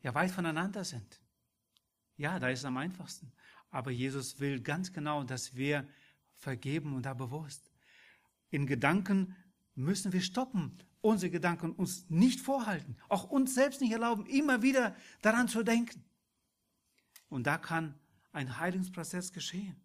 ja 0.01 0.13
weit 0.13 0.31
voneinander 0.31 0.83
sind. 0.83 1.21
Ja, 2.17 2.39
da 2.39 2.49
ist 2.49 2.59
es 2.59 2.65
am 2.65 2.77
einfachsten. 2.77 3.31
Aber 3.71 3.91
Jesus 3.91 4.39
will 4.39 4.61
ganz 4.61 4.91
genau, 4.91 5.23
dass 5.23 5.55
wir 5.55 5.87
vergeben 6.35 6.93
und 6.93 7.05
da 7.05 7.13
bewusst. 7.13 7.71
In 8.49 8.67
Gedanken 8.67 9.35
müssen 9.75 10.13
wir 10.13 10.21
stoppen, 10.21 10.77
unsere 11.01 11.31
Gedanken 11.31 11.71
uns 11.71 12.09
nicht 12.09 12.39
vorhalten, 12.41 12.97
auch 13.09 13.29
uns 13.29 13.55
selbst 13.55 13.81
nicht 13.81 13.91
erlauben, 13.91 14.25
immer 14.25 14.61
wieder 14.61 14.95
daran 15.21 15.47
zu 15.47 15.63
denken. 15.63 16.03
Und 17.33 17.47
da 17.47 17.57
kann 17.57 17.99
ein 18.31 18.59
Heilungsprozess 18.59 19.33
geschehen. 19.33 19.75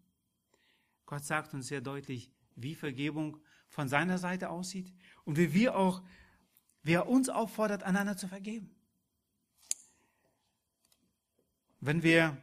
Gott 1.07 1.25
sagt 1.25 1.51
uns 1.55 1.65
sehr 1.65 1.81
deutlich, 1.81 2.31
wie 2.55 2.75
Vergebung 2.75 3.37
von 3.69 3.89
seiner 3.89 4.19
Seite 4.19 4.51
aussieht 4.51 4.93
und 5.25 5.35
wie 5.35 5.51
wir 5.51 5.75
auch, 5.75 6.03
wie 6.83 6.93
er 6.93 7.07
uns 7.07 7.27
auffordert, 7.27 7.81
einander 7.81 8.15
zu 8.15 8.27
vergeben. 8.27 8.69
Wenn 11.79 12.03
wir 12.03 12.37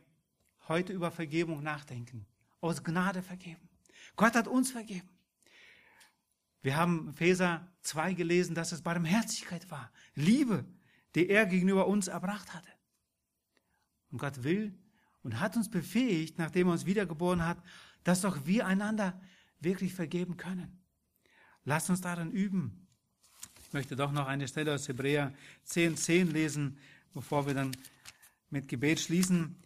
heute 0.67 0.93
über 0.93 1.13
Vergebung 1.13 1.63
nachdenken. 1.63 2.27
Aus 2.61 2.83
Gnade 2.83 3.23
vergeben. 3.23 3.69
Gott 4.17 4.35
hat 4.35 4.49
uns 4.49 4.73
vergeben. 4.73 5.09
Wir 6.63 6.75
haben 6.75 7.11
Epheser 7.11 7.73
2 7.83 8.15
gelesen, 8.15 8.57
dass 8.57 8.73
es 8.73 8.83
Barmherzigkeit 8.83 9.71
war. 9.71 9.93
Liebe, 10.17 10.65
die 11.15 11.29
er 11.29 11.47
gegenüber 11.47 11.87
uns 11.87 12.09
erbracht 12.09 12.53
hatte. 12.55 12.73
Und 14.11 14.19
Gott 14.19 14.43
will 14.43 14.77
und 15.27 15.41
hat 15.41 15.57
uns 15.57 15.69
befähigt, 15.69 16.39
nachdem 16.39 16.69
er 16.69 16.75
uns 16.75 16.87
wiedergeboren 16.87 17.45
hat, 17.45 17.59
dass 18.05 18.25
auch 18.25 18.47
wir 18.47 18.65
einander 18.65 19.21
wirklich 19.59 19.93
vergeben 19.93 20.37
können. 20.37 20.81
Lasst 21.65 21.91
uns 21.91 22.01
darin 22.01 22.31
üben. 22.31 22.87
Ich 23.61 23.73
möchte 23.73 23.97
doch 23.97 24.13
noch 24.13 24.29
eine 24.29 24.47
Stelle 24.47 24.73
aus 24.73 24.87
Hebräer 24.87 25.35
10, 25.65 25.97
10 25.97 26.31
lesen, 26.31 26.79
bevor 27.13 27.45
wir 27.45 27.55
dann 27.55 27.73
mit 28.51 28.69
Gebet 28.69 29.01
schließen. 29.01 29.57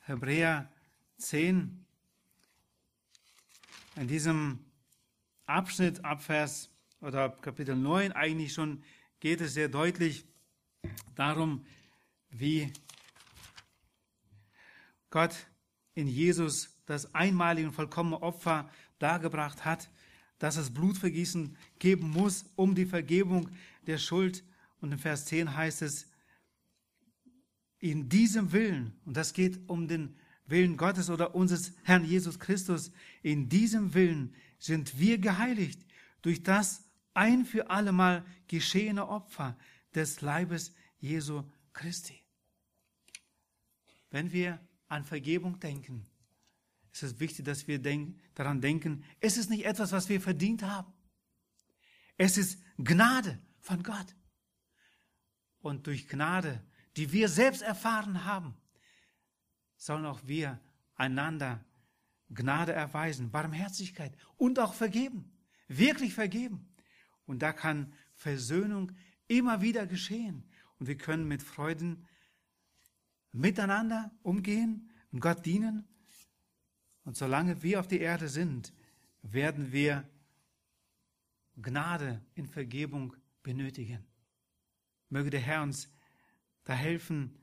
Hebräer 0.00 0.70
10, 1.16 1.86
in 3.96 4.08
diesem 4.08 4.58
Abschnitt, 5.46 6.04
Abvers 6.04 6.68
oder 7.00 7.30
Kapitel 7.30 7.76
9 7.76 8.12
eigentlich 8.12 8.52
schon, 8.52 8.84
geht 9.20 9.40
es 9.40 9.54
sehr 9.54 9.70
deutlich 9.70 10.26
darum, 11.14 11.64
wie 12.28 12.70
Gott 15.12 15.46
in 15.94 16.08
Jesus 16.08 16.76
das 16.86 17.14
einmalige 17.14 17.68
und 17.68 17.74
vollkommene 17.74 18.20
Opfer 18.20 18.68
dargebracht 18.98 19.64
hat, 19.64 19.88
dass 20.38 20.56
es 20.56 20.74
Blutvergießen 20.74 21.56
geben 21.78 22.10
muss, 22.10 22.46
um 22.56 22.74
die 22.74 22.86
Vergebung 22.86 23.48
der 23.86 23.98
Schuld. 23.98 24.42
Und 24.80 24.90
in 24.90 24.98
Vers 24.98 25.26
10 25.26 25.56
heißt 25.56 25.82
es, 25.82 26.08
in 27.78 28.08
diesem 28.08 28.52
Willen, 28.52 28.98
und 29.04 29.16
das 29.16 29.32
geht 29.32 29.68
um 29.68 29.86
den 29.86 30.16
Willen 30.46 30.76
Gottes 30.76 31.10
oder 31.10 31.34
unseres 31.34 31.74
Herrn 31.84 32.04
Jesus 32.04 32.38
Christus, 32.38 32.90
in 33.22 33.48
diesem 33.48 33.94
Willen 33.94 34.34
sind 34.58 34.98
wir 34.98 35.18
geheiligt 35.18 35.84
durch 36.22 36.42
das 36.42 36.84
ein 37.14 37.44
für 37.44 37.70
allemal 37.70 38.24
geschehene 38.48 39.08
Opfer 39.08 39.56
des 39.94 40.20
Leibes 40.20 40.74
Jesu 40.98 41.44
Christi. 41.72 42.20
Wenn 44.10 44.32
wir 44.32 44.60
an 44.92 45.04
Vergebung 45.04 45.58
denken, 45.58 46.06
ist 46.92 47.02
es 47.02 47.20
wichtig, 47.20 47.44
dass 47.44 47.66
wir 47.66 47.78
denk 47.78 48.18
daran 48.34 48.60
denken, 48.60 49.04
es 49.20 49.36
ist 49.36 49.50
nicht 49.50 49.64
etwas, 49.64 49.92
was 49.92 50.08
wir 50.08 50.20
verdient 50.20 50.62
haben. 50.62 50.92
Es 52.16 52.36
ist 52.36 52.62
Gnade 52.76 53.40
von 53.60 53.82
Gott. 53.82 54.14
Und 55.60 55.86
durch 55.86 56.08
Gnade 56.08 56.62
die 56.96 57.12
wir 57.12 57.28
selbst 57.28 57.62
erfahren 57.62 58.24
haben, 58.24 58.54
sollen 59.76 60.06
auch 60.06 60.20
wir 60.24 60.60
einander 60.94 61.64
Gnade 62.30 62.72
erweisen, 62.72 63.30
Barmherzigkeit 63.30 64.16
und 64.36 64.58
auch 64.58 64.74
vergeben, 64.74 65.32
wirklich 65.68 66.14
vergeben. 66.14 66.74
Und 67.26 67.40
da 67.40 67.52
kann 67.52 67.92
Versöhnung 68.14 68.92
immer 69.26 69.60
wieder 69.62 69.86
geschehen. 69.86 70.48
Und 70.78 70.86
wir 70.86 70.96
können 70.96 71.26
mit 71.26 71.42
Freuden 71.42 72.06
miteinander 73.32 74.10
umgehen 74.22 74.90
und 75.10 75.20
Gott 75.20 75.44
dienen. 75.44 75.88
Und 77.04 77.16
solange 77.16 77.62
wir 77.62 77.80
auf 77.80 77.88
der 77.88 78.00
Erde 78.00 78.28
sind, 78.28 78.72
werden 79.22 79.72
wir 79.72 80.08
Gnade 81.56 82.24
in 82.34 82.46
Vergebung 82.46 83.14
benötigen. 83.42 84.04
Möge 85.08 85.30
der 85.30 85.40
Herr 85.40 85.62
uns 85.62 85.90
da 86.64 86.74
helfen, 86.74 87.38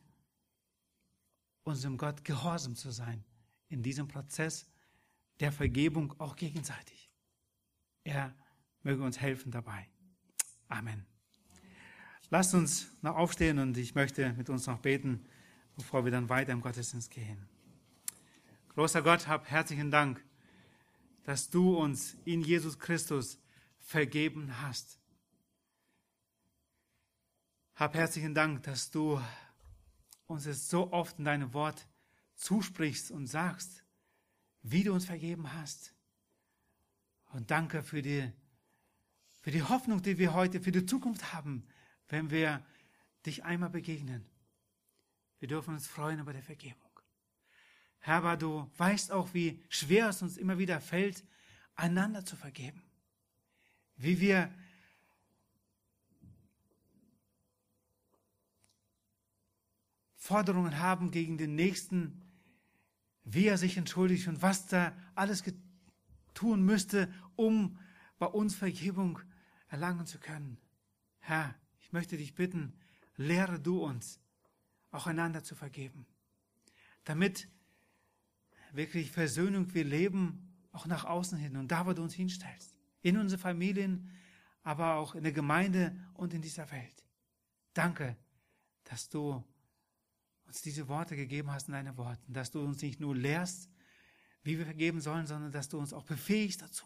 unserem 1.64 1.98
Gott 1.98 2.24
gehorsam 2.24 2.76
zu 2.76 2.92
sein 2.92 3.24
in 3.68 3.84
diesem 3.84 4.08
Prozess 4.08 4.66
der 5.40 5.52
Vergebung 5.52 6.20
auch 6.20 6.36
gegenseitig. 6.36 7.12
Er 8.04 8.36
möge 8.82 9.04
uns 9.04 9.20
helfen 9.20 9.52
dabei. 9.52 9.88
Amen. 10.68 11.06
Lasst 12.30 12.54
uns 12.54 12.92
noch 13.02 13.16
aufstehen 13.16 13.60
und 13.60 13.78
ich 13.78 13.96
möchte 13.96 14.34
mit 14.34 14.50
uns 14.50 14.68
noch 14.68 14.80
beten, 14.80 15.26
bevor 15.80 16.04
wir 16.04 16.12
dann 16.12 16.30
weiter 16.30 16.52
im 16.52 16.62
Gottesdienst 16.62 17.10
gehen. 17.10 17.48
Großer 18.76 19.02
Gott, 19.02 19.28
hab 19.28 19.50
herzlichen 19.50 19.92
Dank, 19.92 20.24
dass 21.24 21.50
du 21.50 21.78
uns 21.78 22.18
in 22.26 22.42
Jesus 22.42 22.78
Christus 22.78 23.40
vergeben 23.80 24.62
hast. 24.62 25.00
Hab 27.76 27.96
herzlichen 27.96 28.36
Dank, 28.36 28.64
dass 28.64 28.92
du 28.92 29.22
uns 30.28 30.46
es 30.46 30.70
so 30.70 30.92
oft 30.92 31.18
in 31.18 31.26
deinem 31.26 31.54
Wort 31.54 31.88
zusprichst 32.36 33.10
und 33.10 33.28
sagst, 33.28 33.86
wie 34.62 34.84
du 34.84 34.94
uns 34.94 35.06
vergeben 35.06 35.54
hast. 35.54 35.94
Und 37.32 37.52
danke 37.52 37.84
für 37.84 38.02
die, 38.02 38.30
für 39.42 39.52
die 39.52 39.64
Hoffnung, 39.64 40.02
die 40.02 40.18
wir 40.18 40.34
heute 40.34 40.60
für 40.60 40.72
die 40.72 40.86
Zukunft 40.86 41.32
haben, 41.32 41.66
wenn 42.10 42.32
wir 42.32 42.66
dich 43.26 43.46
einmal 43.46 43.70
begegnen. 43.70 44.29
Wir 45.40 45.48
dürfen 45.48 45.74
uns 45.74 45.88
freuen 45.88 46.20
über 46.20 46.34
die 46.34 46.42
Vergebung. 46.42 46.90
Herr, 48.00 48.16
aber 48.16 48.38
du 48.38 48.70
weißt 48.78 49.12
auch, 49.12 49.34
wie 49.34 49.64
schwer 49.70 50.10
es 50.10 50.22
uns 50.22 50.38
immer 50.38 50.58
wieder 50.58 50.80
fällt, 50.80 51.26
einander 51.76 52.26
zu 52.26 52.36
vergeben. 52.36 52.84
Wie 53.96 54.20
wir 54.20 54.54
Forderungen 60.16 60.80
haben 60.80 61.12
gegen 61.12 61.38
den 61.38 61.56
Nächsten, 61.56 62.22
wie 63.24 63.48
er 63.48 63.58
sich 63.58 63.78
entschuldigt 63.78 64.28
und 64.28 64.42
was 64.42 64.68
da 64.68 64.96
alles 65.16 65.44
tun 66.34 66.64
müsste, 66.64 67.12
um 67.36 67.80
bei 68.18 68.28
uns 68.28 68.56
Vergebung 68.56 69.20
erlangen 69.70 70.06
zu 70.06 70.20
können. 70.20 70.58
Herr, 71.20 71.56
ich 71.80 71.92
möchte 71.92 72.18
dich 72.18 72.36
bitten, 72.36 72.74
lehre 73.16 73.60
du 73.60 73.84
uns, 73.84 74.20
auch 74.92 75.08
einander 75.08 75.44
zu 75.44 75.56
vergeben, 75.56 76.06
damit 77.04 77.48
wirklich 78.72 79.12
Versöhnung 79.12 79.74
wir 79.74 79.84
leben, 79.84 80.56
auch 80.72 80.86
nach 80.86 81.06
außen 81.06 81.38
hin 81.38 81.58
und 81.58 81.70
da, 81.72 81.86
wo 81.86 81.94
du 81.94 82.04
uns 82.04 82.14
hinstellst, 82.14 82.76
in 83.02 83.18
unsere 83.18 83.40
Familien, 83.40 84.12
aber 84.64 84.96
auch 84.96 85.16
in 85.16 85.24
der 85.24 85.32
Gemeinde 85.32 85.96
und 86.14 86.34
in 86.34 86.42
dieser 86.42 86.70
Welt. 86.72 87.06
Danke, 87.74 88.18
dass 88.84 89.10
du 89.10 89.44
uns 90.46 90.62
diese 90.62 90.88
Worte 90.88 91.16
gegeben 91.16 91.52
hast 91.52 91.68
in 91.68 91.74
deinen 91.74 91.98
Worten, 91.98 92.34
dass 92.34 92.52
du 92.52 92.62
uns 92.62 92.82
nicht 92.82 93.00
nur 93.00 93.16
lehrst, 93.16 93.70
wie 94.44 94.58
wir 94.58 94.66
vergeben 94.66 95.02
sollen, 95.02 95.28
sondern 95.28 95.52
dass 95.52 95.70
du 95.70 95.78
uns 95.78 95.94
auch 95.94 96.06
befähigst 96.06 96.62
dazu. 96.62 96.86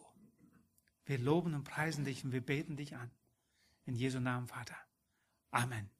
Wir 1.06 1.18
loben 1.18 1.54
und 1.54 1.64
preisen 1.64 2.06
dich 2.06 2.24
und 2.24 2.32
wir 2.32 2.42
beten 2.42 2.76
dich 2.76 2.96
an. 2.96 3.12
In 3.86 3.96
Jesu 3.96 4.20
Namen, 4.20 4.48
Vater. 4.48 4.78
Amen. 5.52 5.93